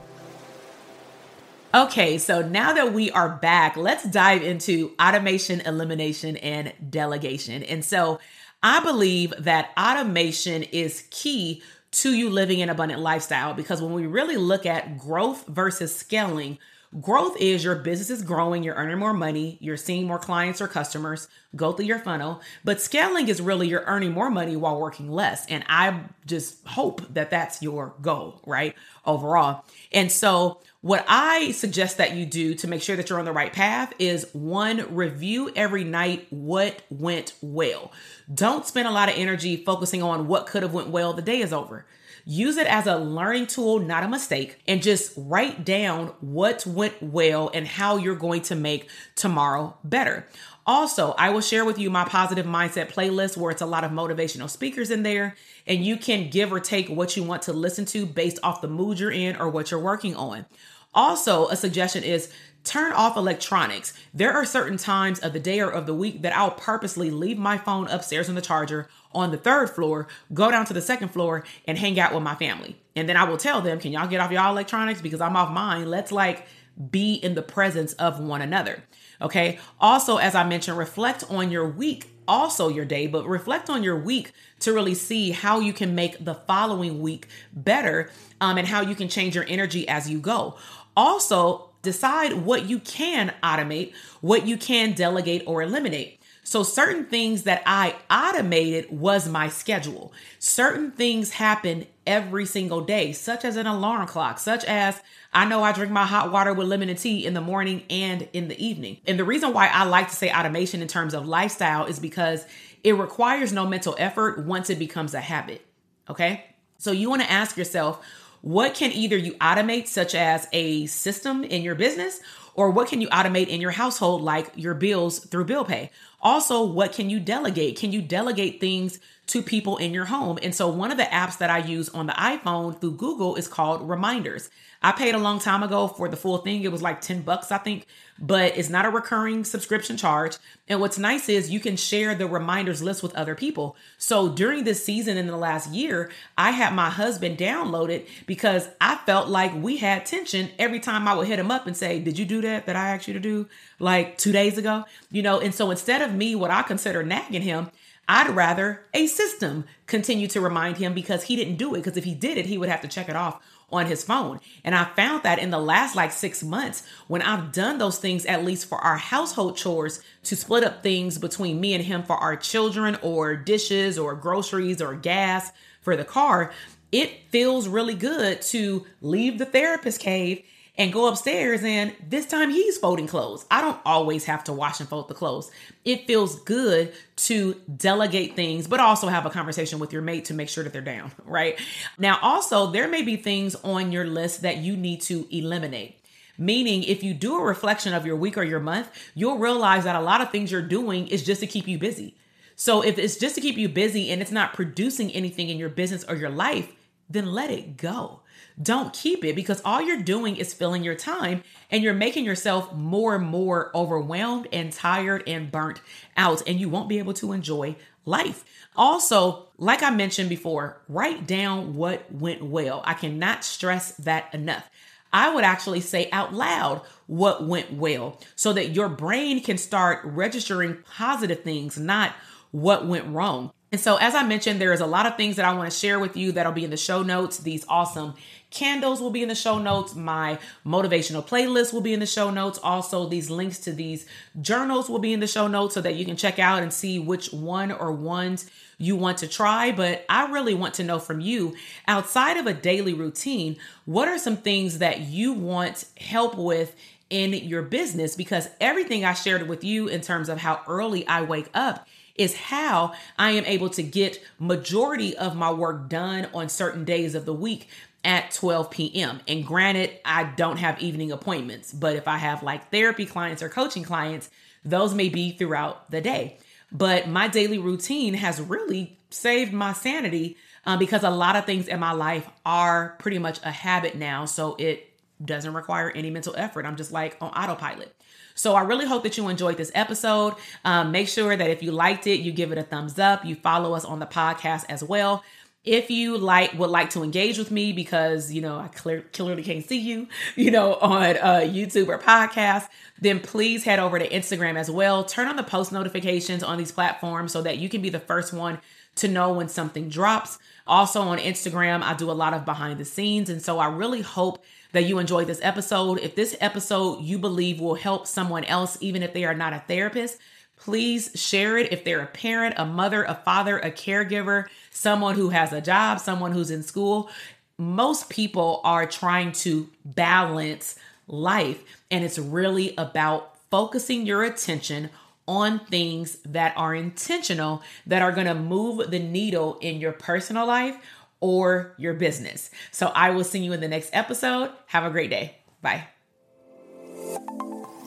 Okay, 1.74 2.18
so 2.18 2.42
now 2.42 2.72
that 2.72 2.92
we 2.92 3.10
are 3.10 3.28
back, 3.28 3.76
let's 3.76 4.04
dive 4.04 4.42
into 4.42 4.92
automation, 5.00 5.60
elimination, 5.60 6.36
and 6.38 6.72
delegation. 6.88 7.62
And 7.62 7.84
so, 7.84 8.18
I 8.62 8.82
believe 8.82 9.32
that 9.38 9.70
automation 9.78 10.62
is 10.64 11.06
key 11.10 11.62
to 11.92 12.14
you 12.14 12.30
living 12.30 12.62
an 12.62 12.70
abundant 12.70 13.00
lifestyle 13.00 13.54
because 13.54 13.82
when 13.82 13.92
we 13.92 14.06
really 14.06 14.36
look 14.36 14.66
at 14.66 14.98
growth 14.98 15.46
versus 15.46 15.94
scaling, 15.94 16.58
Growth 17.00 17.36
is 17.38 17.62
your 17.62 17.76
business 17.76 18.10
is 18.10 18.22
growing, 18.22 18.64
you're 18.64 18.74
earning 18.74 18.98
more 18.98 19.12
money, 19.14 19.58
you're 19.60 19.76
seeing 19.76 20.08
more 20.08 20.18
clients 20.18 20.60
or 20.60 20.66
customers 20.66 21.28
go 21.54 21.70
through 21.70 21.84
your 21.84 22.00
funnel. 22.00 22.40
But 22.64 22.80
scaling 22.80 23.28
is 23.28 23.40
really 23.40 23.68
you're 23.68 23.84
earning 23.86 24.10
more 24.10 24.28
money 24.28 24.56
while 24.56 24.80
working 24.80 25.08
less. 25.08 25.46
And 25.46 25.62
I 25.68 26.00
just 26.26 26.66
hope 26.66 27.02
that 27.14 27.30
that's 27.30 27.62
your 27.62 27.94
goal, 28.02 28.40
right? 28.44 28.74
Overall. 29.06 29.64
And 29.92 30.10
so, 30.10 30.62
what 30.82 31.04
I 31.06 31.50
suggest 31.52 31.98
that 31.98 32.14
you 32.14 32.24
do 32.24 32.54
to 32.54 32.68
make 32.68 32.82
sure 32.82 32.96
that 32.96 33.10
you're 33.10 33.18
on 33.18 33.26
the 33.26 33.32
right 33.32 33.52
path 33.52 33.92
is 33.98 34.26
one, 34.32 34.94
review 34.94 35.50
every 35.54 35.84
night 35.84 36.26
what 36.30 36.82
went 36.88 37.34
well. 37.42 37.92
Don't 38.32 38.66
spend 38.66 38.88
a 38.88 38.92
lot 38.92 39.10
of 39.10 39.16
energy 39.16 39.56
focusing 39.58 40.02
on 40.02 40.26
what 40.26 40.46
could 40.46 40.62
have 40.62 40.72
went 40.72 40.88
well. 40.88 41.12
The 41.12 41.22
day 41.22 41.40
is 41.40 41.52
over. 41.52 41.84
Use 42.24 42.56
it 42.56 42.66
as 42.66 42.86
a 42.86 42.96
learning 42.96 43.46
tool, 43.46 43.78
not 43.78 44.04
a 44.04 44.08
mistake, 44.08 44.60
and 44.66 44.82
just 44.82 45.12
write 45.16 45.64
down 45.64 46.08
what 46.20 46.66
went 46.66 47.02
well 47.02 47.50
and 47.52 47.66
how 47.66 47.96
you're 47.96 48.14
going 48.14 48.42
to 48.42 48.54
make 48.54 48.88
tomorrow 49.16 49.76
better. 49.84 50.26
Also, 50.66 51.12
I 51.18 51.30
will 51.30 51.40
share 51.40 51.64
with 51.64 51.78
you 51.78 51.90
my 51.90 52.04
positive 52.04 52.46
mindset 52.46 52.92
playlist 52.92 53.36
where 53.36 53.50
it's 53.50 53.62
a 53.62 53.66
lot 53.66 53.82
of 53.82 53.90
motivational 53.90 54.48
speakers 54.48 54.90
in 54.90 55.02
there, 55.02 55.34
and 55.66 55.84
you 55.84 55.96
can 55.96 56.30
give 56.30 56.52
or 56.52 56.60
take 56.60 56.88
what 56.88 57.16
you 57.16 57.22
want 57.22 57.42
to 57.42 57.52
listen 57.52 57.84
to 57.86 58.06
based 58.06 58.38
off 58.42 58.60
the 58.60 58.68
mood 58.68 59.00
you're 59.00 59.10
in 59.10 59.36
or 59.36 59.48
what 59.48 59.70
you're 59.70 59.80
working 59.80 60.14
on. 60.14 60.46
Also, 60.92 61.46
a 61.48 61.56
suggestion 61.56 62.02
is 62.02 62.32
turn 62.64 62.92
off 62.92 63.16
electronics. 63.16 63.94
There 64.12 64.32
are 64.32 64.44
certain 64.44 64.76
times 64.76 65.18
of 65.20 65.32
the 65.32 65.40
day 65.40 65.60
or 65.60 65.70
of 65.70 65.86
the 65.86 65.94
week 65.94 66.22
that 66.22 66.36
I'll 66.36 66.50
purposely 66.50 67.10
leave 67.10 67.38
my 67.38 67.58
phone 67.58 67.88
upstairs 67.88 68.28
on 68.28 68.34
the 68.34 68.42
charger 68.42 68.88
on 69.12 69.30
the 69.30 69.36
third 69.36 69.70
floor, 69.70 70.06
go 70.32 70.50
down 70.50 70.64
to 70.66 70.72
the 70.72 70.80
second 70.80 71.08
floor 71.08 71.44
and 71.66 71.76
hang 71.76 71.98
out 71.98 72.14
with 72.14 72.22
my 72.22 72.34
family. 72.34 72.76
And 72.94 73.08
then 73.08 73.16
I 73.16 73.24
will 73.24 73.36
tell 73.36 73.60
them, 73.60 73.80
can 73.80 73.92
y'all 73.92 74.06
get 74.06 74.20
off 74.20 74.30
y'all 74.30 74.52
electronics 74.52 75.00
because 75.00 75.20
I'm 75.20 75.36
off 75.36 75.50
mine. 75.50 75.88
Let's 75.90 76.12
like 76.12 76.46
be 76.90 77.14
in 77.14 77.34
the 77.34 77.42
presence 77.42 77.92
of 77.94 78.20
one 78.20 78.42
another. 78.42 78.84
Okay. 79.20 79.58
Also, 79.80 80.16
as 80.16 80.34
I 80.34 80.44
mentioned, 80.44 80.78
reflect 80.78 81.24
on 81.28 81.50
your 81.50 81.68
week, 81.68 82.10
also 82.26 82.68
your 82.68 82.84
day, 82.84 83.06
but 83.06 83.26
reflect 83.26 83.68
on 83.68 83.82
your 83.82 83.96
week 83.96 84.32
to 84.60 84.72
really 84.72 84.94
see 84.94 85.32
how 85.32 85.60
you 85.60 85.72
can 85.72 85.94
make 85.94 86.24
the 86.24 86.34
following 86.34 87.00
week 87.02 87.26
better 87.52 88.10
um, 88.40 88.56
and 88.56 88.68
how 88.68 88.80
you 88.80 88.94
can 88.94 89.08
change 89.08 89.34
your 89.34 89.44
energy 89.48 89.86
as 89.88 90.08
you 90.08 90.20
go. 90.20 90.56
Also, 90.96 91.69
decide 91.82 92.32
what 92.32 92.66
you 92.66 92.78
can 92.78 93.32
automate, 93.42 93.94
what 94.20 94.46
you 94.46 94.56
can 94.56 94.92
delegate 94.92 95.42
or 95.46 95.62
eliminate. 95.62 96.20
So, 96.42 96.62
certain 96.62 97.04
things 97.04 97.44
that 97.44 97.62
I 97.64 97.94
automated 98.10 98.90
was 98.90 99.28
my 99.28 99.48
schedule. 99.48 100.12
Certain 100.38 100.90
things 100.90 101.30
happen 101.30 101.86
every 102.06 102.46
single 102.46 102.80
day, 102.80 103.12
such 103.12 103.44
as 103.44 103.56
an 103.56 103.66
alarm 103.66 104.06
clock, 104.08 104.38
such 104.38 104.64
as 104.64 105.00
I 105.32 105.44
know 105.44 105.62
I 105.62 105.72
drink 105.72 105.92
my 105.92 106.06
hot 106.06 106.32
water 106.32 106.52
with 106.52 106.66
lemon 106.66 106.88
and 106.88 106.98
tea 106.98 107.24
in 107.24 107.34
the 107.34 107.40
morning 107.40 107.84
and 107.88 108.28
in 108.32 108.48
the 108.48 108.60
evening. 108.64 108.98
And 109.06 109.18
the 109.18 109.24
reason 109.24 109.52
why 109.52 109.68
I 109.68 109.84
like 109.84 110.08
to 110.08 110.16
say 110.16 110.32
automation 110.32 110.82
in 110.82 110.88
terms 110.88 111.14
of 111.14 111.24
lifestyle 111.24 111.84
is 111.84 112.00
because 112.00 112.44
it 112.82 112.94
requires 112.94 113.52
no 113.52 113.66
mental 113.66 113.94
effort 113.98 114.44
once 114.44 114.70
it 114.70 114.78
becomes 114.78 115.14
a 115.14 115.20
habit. 115.20 115.64
Okay. 116.08 116.46
So, 116.78 116.90
you 116.90 117.10
want 117.10 117.22
to 117.22 117.30
ask 117.30 117.56
yourself, 117.56 118.04
what 118.42 118.74
can 118.74 118.92
either 118.92 119.16
you 119.16 119.32
automate, 119.34 119.86
such 119.86 120.14
as 120.14 120.46
a 120.52 120.86
system 120.86 121.44
in 121.44 121.62
your 121.62 121.74
business, 121.74 122.20
or 122.54 122.70
what 122.70 122.88
can 122.88 123.00
you 123.00 123.08
automate 123.08 123.48
in 123.48 123.60
your 123.60 123.70
household, 123.70 124.22
like 124.22 124.50
your 124.56 124.74
bills 124.74 125.18
through 125.20 125.44
bill 125.44 125.64
pay? 125.64 125.90
Also, 126.20 126.64
what 126.64 126.92
can 126.92 127.08
you 127.08 127.20
delegate? 127.20 127.78
Can 127.78 127.92
you 127.92 128.02
delegate 128.02 128.60
things 128.60 128.98
to 129.26 129.42
people 129.42 129.76
in 129.78 129.94
your 129.94 130.06
home? 130.06 130.38
And 130.42 130.54
so, 130.54 130.68
one 130.68 130.90
of 130.90 130.98
the 130.98 131.04
apps 131.04 131.38
that 131.38 131.50
I 131.50 131.58
use 131.58 131.88
on 131.90 132.06
the 132.06 132.12
iPhone 132.12 132.80
through 132.80 132.96
Google 132.96 133.36
is 133.36 133.48
called 133.48 133.88
Reminders. 133.88 134.50
I 134.82 134.92
paid 134.92 135.14
a 135.14 135.18
long 135.18 135.38
time 135.38 135.62
ago 135.62 135.88
for 135.88 136.08
the 136.08 136.16
full 136.16 136.38
thing. 136.38 136.62
It 136.62 136.72
was 136.72 136.80
like 136.80 137.02
10 137.02 137.20
bucks, 137.20 137.52
I 137.52 137.58
think, 137.58 137.86
but 138.18 138.56
it's 138.56 138.70
not 138.70 138.86
a 138.86 138.90
recurring 138.90 139.44
subscription 139.44 139.98
charge. 139.98 140.38
And 140.68 140.80
what's 140.80 140.96
nice 140.96 141.28
is 141.28 141.50
you 141.50 141.60
can 141.60 141.76
share 141.76 142.14
the 142.14 142.26
reminders 142.26 142.82
list 142.82 143.02
with 143.02 143.14
other 143.14 143.34
people. 143.34 143.76
So 143.98 144.30
during 144.30 144.64
this 144.64 144.82
season 144.82 145.18
in 145.18 145.26
the 145.26 145.36
last 145.36 145.70
year, 145.70 146.10
I 146.38 146.52
had 146.52 146.72
my 146.72 146.88
husband 146.88 147.36
download 147.36 147.90
it 147.90 148.08
because 148.26 148.68
I 148.80 148.96
felt 149.04 149.28
like 149.28 149.54
we 149.54 149.76
had 149.76 150.06
tension 150.06 150.48
every 150.58 150.80
time 150.80 151.06
I 151.06 151.14
would 151.14 151.26
hit 151.26 151.38
him 151.38 151.50
up 151.50 151.66
and 151.66 151.76
say, 151.76 152.00
Did 152.00 152.18
you 152.18 152.24
do 152.24 152.40
that 152.40 152.64
that 152.64 152.76
I 152.76 152.94
asked 152.94 153.06
you 153.06 153.14
to 153.14 153.20
do 153.20 153.48
like 153.78 154.16
two 154.16 154.32
days 154.32 154.56
ago? 154.56 154.86
You 155.10 155.22
know, 155.22 155.40
and 155.40 155.54
so 155.54 155.70
instead 155.70 156.00
of 156.00 156.14
me, 156.14 156.34
what 156.34 156.50
I 156.50 156.62
consider 156.62 157.02
nagging 157.02 157.42
him, 157.42 157.70
I'd 158.08 158.30
rather 158.30 158.86
a 158.94 159.06
system 159.06 159.64
continue 159.86 160.26
to 160.28 160.40
remind 160.40 160.78
him 160.78 160.94
because 160.94 161.24
he 161.24 161.36
didn't 161.36 161.56
do 161.56 161.74
it. 161.74 161.78
Because 161.78 161.96
if 161.98 162.04
he 162.04 162.14
did 162.14 162.38
it, 162.38 162.46
he 162.46 162.56
would 162.58 162.70
have 162.70 162.80
to 162.80 162.88
check 162.88 163.08
it 163.10 163.14
off 163.14 163.40
on 163.72 163.86
his 163.86 164.02
phone. 164.02 164.40
And 164.64 164.74
I 164.74 164.84
found 164.84 165.22
that 165.22 165.38
in 165.38 165.50
the 165.50 165.58
last 165.58 165.94
like 165.94 166.12
six 166.12 166.42
months, 166.42 166.82
when 167.08 167.22
I've 167.22 167.52
done 167.52 167.78
those 167.78 167.98
things, 167.98 168.26
at 168.26 168.44
least 168.44 168.66
for 168.66 168.78
our 168.78 168.96
household 168.96 169.56
chores, 169.56 170.02
to 170.24 170.36
split 170.36 170.64
up 170.64 170.82
things 170.82 171.18
between 171.18 171.60
me 171.60 171.74
and 171.74 171.84
him 171.84 172.02
for 172.02 172.16
our 172.16 172.36
children 172.36 172.98
or 173.02 173.36
dishes 173.36 173.98
or 173.98 174.14
groceries 174.14 174.82
or 174.82 174.94
gas 174.94 175.52
for 175.80 175.96
the 175.96 176.04
car, 176.04 176.52
it 176.92 177.10
feels 177.30 177.68
really 177.68 177.94
good 177.94 178.42
to 178.42 178.84
leave 179.00 179.38
the 179.38 179.46
therapist 179.46 180.00
cave 180.00 180.42
and 180.80 180.94
go 180.94 181.08
upstairs 181.08 181.62
and 181.62 181.94
this 182.08 182.24
time 182.24 182.48
he's 182.48 182.78
folding 182.78 183.06
clothes. 183.06 183.44
I 183.50 183.60
don't 183.60 183.78
always 183.84 184.24
have 184.24 184.44
to 184.44 184.54
wash 184.54 184.80
and 184.80 184.88
fold 184.88 185.08
the 185.08 185.14
clothes. 185.14 185.50
It 185.84 186.06
feels 186.06 186.40
good 186.40 186.94
to 187.16 187.60
delegate 187.76 188.34
things, 188.34 188.66
but 188.66 188.80
also 188.80 189.08
have 189.08 189.26
a 189.26 189.30
conversation 189.30 189.78
with 189.78 189.92
your 189.92 190.00
mate 190.00 190.24
to 190.26 190.34
make 190.34 190.48
sure 190.48 190.64
that 190.64 190.72
they're 190.72 190.80
down, 190.80 191.12
right? 191.26 191.60
Now, 191.98 192.18
also, 192.22 192.68
there 192.68 192.88
may 192.88 193.02
be 193.02 193.16
things 193.16 193.54
on 193.56 193.92
your 193.92 194.06
list 194.06 194.40
that 194.40 194.56
you 194.56 194.74
need 194.74 195.02
to 195.02 195.28
eliminate. 195.30 195.98
Meaning, 196.38 196.84
if 196.84 197.02
you 197.02 197.12
do 197.12 197.36
a 197.36 197.44
reflection 197.44 197.92
of 197.92 198.06
your 198.06 198.16
week 198.16 198.38
or 198.38 198.42
your 198.42 198.60
month, 198.60 198.90
you'll 199.14 199.36
realize 199.36 199.84
that 199.84 199.96
a 199.96 200.00
lot 200.00 200.22
of 200.22 200.30
things 200.30 200.50
you're 200.50 200.62
doing 200.62 201.08
is 201.08 201.22
just 201.22 201.42
to 201.42 201.46
keep 201.46 201.68
you 201.68 201.78
busy. 201.78 202.16
So, 202.56 202.80
if 202.80 202.98
it's 202.98 203.18
just 203.18 203.34
to 203.34 203.42
keep 203.42 203.58
you 203.58 203.68
busy 203.68 204.10
and 204.10 204.22
it's 204.22 204.30
not 204.30 204.54
producing 204.54 205.10
anything 205.10 205.50
in 205.50 205.58
your 205.58 205.68
business 205.68 206.06
or 206.08 206.16
your 206.16 206.30
life, 206.30 206.72
then 207.10 207.32
let 207.32 207.50
it 207.50 207.76
go 207.76 208.19
don't 208.62 208.92
keep 208.92 209.24
it 209.24 209.34
because 209.34 209.62
all 209.64 209.80
you're 209.80 210.02
doing 210.02 210.36
is 210.36 210.52
filling 210.52 210.84
your 210.84 210.94
time 210.94 211.42
and 211.70 211.82
you're 211.82 211.94
making 211.94 212.24
yourself 212.24 212.72
more 212.74 213.14
and 213.14 213.26
more 213.26 213.70
overwhelmed 213.74 214.48
and 214.52 214.72
tired 214.72 215.22
and 215.26 215.50
burnt 215.50 215.80
out, 216.16 216.42
and 216.46 216.60
you 216.60 216.68
won't 216.68 216.88
be 216.88 216.98
able 216.98 217.14
to 217.14 217.32
enjoy 217.32 217.76
life. 218.04 218.44
Also, 218.76 219.48
like 219.58 219.82
I 219.82 219.90
mentioned 219.90 220.28
before, 220.28 220.80
write 220.88 221.26
down 221.26 221.74
what 221.74 222.12
went 222.12 222.42
well. 222.42 222.82
I 222.84 222.94
cannot 222.94 223.44
stress 223.44 223.92
that 223.92 224.32
enough. 224.34 224.68
I 225.12 225.34
would 225.34 225.44
actually 225.44 225.80
say 225.80 226.08
out 226.12 226.32
loud 226.32 226.82
what 227.06 227.44
went 227.44 227.72
well 227.72 228.20
so 228.36 228.52
that 228.52 228.70
your 228.70 228.88
brain 228.88 229.42
can 229.42 229.58
start 229.58 230.00
registering 230.04 230.78
positive 230.94 231.42
things, 231.42 231.78
not 231.78 232.12
what 232.52 232.86
went 232.86 233.08
wrong. 233.08 233.52
And 233.72 233.80
so, 233.80 233.96
as 233.96 234.14
I 234.14 234.24
mentioned, 234.24 234.60
there 234.60 234.72
is 234.72 234.80
a 234.80 234.86
lot 234.86 235.06
of 235.06 235.16
things 235.16 235.36
that 235.36 235.44
I 235.44 235.54
want 235.54 235.70
to 235.70 235.76
share 235.76 236.00
with 236.00 236.16
you 236.16 236.32
that'll 236.32 236.52
be 236.52 236.64
in 236.64 236.70
the 236.70 236.76
show 236.76 237.02
notes. 237.02 237.38
These 237.38 237.64
awesome 237.68 238.14
candles 238.50 239.00
will 239.00 239.10
be 239.10 239.22
in 239.22 239.28
the 239.28 239.34
show 239.34 239.58
notes. 239.58 239.94
My 239.94 240.38
motivational 240.66 241.26
playlist 241.26 241.72
will 241.72 241.80
be 241.80 241.94
in 241.94 242.00
the 242.00 242.06
show 242.06 242.30
notes. 242.30 242.58
Also, 242.62 243.08
these 243.08 243.30
links 243.30 243.58
to 243.60 243.72
these 243.72 244.06
journals 244.40 244.88
will 244.88 244.98
be 244.98 245.12
in 245.12 245.20
the 245.20 245.26
show 245.26 245.46
notes 245.46 245.74
so 245.74 245.80
that 245.80 245.94
you 245.94 246.04
can 246.04 246.16
check 246.16 246.38
out 246.38 246.62
and 246.62 246.72
see 246.72 246.98
which 246.98 247.32
one 247.32 247.70
or 247.72 247.92
ones 247.92 248.50
you 248.78 248.96
want 248.96 249.18
to 249.18 249.28
try. 249.28 249.70
But 249.70 250.04
I 250.08 250.30
really 250.30 250.54
want 250.54 250.74
to 250.74 250.84
know 250.84 250.98
from 250.98 251.20
you 251.20 251.54
outside 251.86 252.36
of 252.36 252.46
a 252.46 252.54
daily 252.54 252.94
routine, 252.94 253.56
what 253.84 254.08
are 254.08 254.18
some 254.18 254.36
things 254.36 254.78
that 254.78 255.00
you 255.00 255.32
want 255.32 255.84
help 255.96 256.36
with 256.36 256.74
in 257.08 257.32
your 257.32 257.62
business? 257.62 258.16
Because 258.16 258.48
everything 258.60 259.04
I 259.04 259.14
shared 259.14 259.48
with 259.48 259.62
you 259.62 259.88
in 259.88 260.00
terms 260.00 260.28
of 260.28 260.38
how 260.38 260.60
early 260.66 261.06
I 261.06 261.22
wake 261.22 261.50
up 261.54 261.86
is 262.16 262.36
how 262.36 262.92
I 263.18 263.30
am 263.30 263.46
able 263.46 263.70
to 263.70 263.82
get 263.82 264.22
majority 264.38 265.16
of 265.16 265.34
my 265.36 265.50
work 265.50 265.88
done 265.88 266.28
on 266.34 266.50
certain 266.50 266.84
days 266.84 267.14
of 267.14 267.24
the 267.24 267.32
week 267.32 267.68
at 268.04 268.30
12 268.32 268.70
p.m. 268.70 269.20
And 269.28 269.46
granted, 269.46 269.90
I 270.04 270.24
don't 270.24 270.56
have 270.56 270.80
evening 270.80 271.12
appointments, 271.12 271.72
but 271.72 271.96
if 271.96 272.08
I 272.08 272.16
have 272.18 272.42
like 272.42 272.70
therapy 272.70 273.06
clients 273.06 273.42
or 273.42 273.48
coaching 273.48 273.82
clients, 273.82 274.30
those 274.64 274.94
may 274.94 275.08
be 275.08 275.32
throughout 275.32 275.90
the 275.90 276.00
day. 276.00 276.38
But 276.72 277.08
my 277.08 277.28
daily 277.28 277.58
routine 277.58 278.14
has 278.14 278.40
really 278.40 278.98
saved 279.10 279.52
my 279.52 279.72
sanity 279.72 280.36
um, 280.64 280.78
because 280.78 281.02
a 281.02 281.10
lot 281.10 281.36
of 281.36 281.44
things 281.44 281.68
in 281.68 281.80
my 281.80 281.92
life 281.92 282.28
are 282.46 282.96
pretty 282.98 283.18
much 283.18 283.40
a 283.42 283.50
habit 283.50 283.96
now. 283.96 284.24
So 284.24 284.54
it 284.58 284.92
doesn't 285.22 285.52
require 285.52 285.90
any 285.90 286.10
mental 286.10 286.34
effort. 286.36 286.64
I'm 286.64 286.76
just 286.76 286.92
like 286.92 287.16
on 287.20 287.30
autopilot. 287.30 287.94
So 288.34 288.54
I 288.54 288.62
really 288.62 288.86
hope 288.86 289.02
that 289.02 289.18
you 289.18 289.28
enjoyed 289.28 289.56
this 289.56 289.72
episode. 289.74 290.34
Um, 290.64 290.92
make 290.92 291.08
sure 291.08 291.36
that 291.36 291.50
if 291.50 291.62
you 291.62 291.72
liked 291.72 292.06
it, 292.06 292.20
you 292.20 292.32
give 292.32 292.52
it 292.52 292.58
a 292.58 292.62
thumbs 292.62 292.98
up. 292.98 293.24
You 293.24 293.34
follow 293.34 293.74
us 293.74 293.84
on 293.84 293.98
the 293.98 294.06
podcast 294.06 294.64
as 294.68 294.82
well. 294.82 295.22
If 295.64 295.90
you 295.90 296.16
like 296.16 296.54
would 296.54 296.70
like 296.70 296.90
to 296.90 297.02
engage 297.02 297.36
with 297.36 297.50
me 297.50 297.72
because 297.74 298.32
you 298.32 298.40
know 298.40 298.58
I 298.58 298.68
clear, 298.68 299.02
clearly 299.12 299.42
can't 299.42 299.64
see 299.64 299.78
you, 299.78 300.08
you 300.36 300.50
know, 300.50 300.74
on 300.74 301.16
uh, 301.18 301.40
YouTube 301.44 301.88
or 301.88 301.98
podcast, 301.98 302.68
then 302.98 303.20
please 303.20 303.64
head 303.64 303.78
over 303.78 303.98
to 303.98 304.08
Instagram 304.08 304.56
as 304.56 304.70
well. 304.70 305.04
Turn 305.04 305.28
on 305.28 305.36
the 305.36 305.42
post 305.42 305.70
notifications 305.70 306.42
on 306.42 306.56
these 306.56 306.72
platforms 306.72 307.32
so 307.32 307.42
that 307.42 307.58
you 307.58 307.68
can 307.68 307.82
be 307.82 307.90
the 307.90 308.00
first 308.00 308.32
one 308.32 308.58
to 308.96 309.08
know 309.08 309.32
when 309.32 309.48
something 309.48 309.88
drops. 309.88 310.38
Also 310.66 311.02
on 311.02 311.18
Instagram, 311.18 311.82
I 311.82 311.94
do 311.94 312.10
a 312.10 312.12
lot 312.12 312.32
of 312.32 312.44
behind 312.44 312.78
the 312.78 312.84
scenes, 312.84 313.28
and 313.28 313.42
so 313.42 313.58
I 313.58 313.68
really 313.68 314.00
hope 314.02 314.42
that 314.72 314.84
you 314.84 314.98
enjoyed 314.98 315.26
this 315.26 315.40
episode. 315.42 315.98
If 315.98 316.14
this 316.14 316.36
episode 316.40 317.02
you 317.02 317.18
believe 317.18 317.60
will 317.60 317.74
help 317.74 318.06
someone 318.06 318.44
else, 318.44 318.78
even 318.80 319.02
if 319.02 319.12
they 319.12 319.24
are 319.24 319.34
not 319.34 319.52
a 319.52 319.62
therapist, 319.66 320.18
please 320.60 321.10
share 321.14 321.58
it. 321.58 321.72
If 321.72 321.84
they're 321.84 322.02
a 322.02 322.06
parent, 322.06 322.54
a 322.56 322.64
mother, 322.64 323.02
a 323.04 323.14
father, 323.14 323.58
a 323.58 323.70
caregiver, 323.70 324.46
someone 324.70 325.16
who 325.16 325.30
has 325.30 325.52
a 325.52 325.60
job, 325.60 325.98
someone 325.98 326.32
who's 326.32 326.50
in 326.50 326.62
school, 326.62 327.10
most 327.58 328.08
people 328.08 328.60
are 328.62 328.86
trying 328.86 329.32
to 329.32 329.68
balance 329.84 330.76
life. 331.06 331.62
And 331.90 332.04
it's 332.04 332.18
really 332.18 332.74
about 332.78 333.36
focusing 333.50 334.06
your 334.06 334.22
attention 334.22 334.90
on 335.26 335.60
things 335.66 336.18
that 336.24 336.52
are 336.56 336.74
intentional, 336.74 337.62
that 337.86 338.02
are 338.02 338.12
going 338.12 338.26
to 338.26 338.34
move 338.34 338.90
the 338.90 338.98
needle 338.98 339.58
in 339.60 339.80
your 339.80 339.92
personal 339.92 340.46
life 340.46 340.76
or 341.20 341.74
your 341.76 341.94
business. 341.94 342.50
So 342.70 342.88
I 342.88 343.10
will 343.10 343.24
see 343.24 343.40
you 343.40 343.52
in 343.52 343.60
the 343.60 343.68
next 343.68 343.90
episode. 343.92 344.50
Have 344.66 344.84
a 344.84 344.90
great 344.90 345.10
day. 345.10 345.36
Bye. 345.62 345.86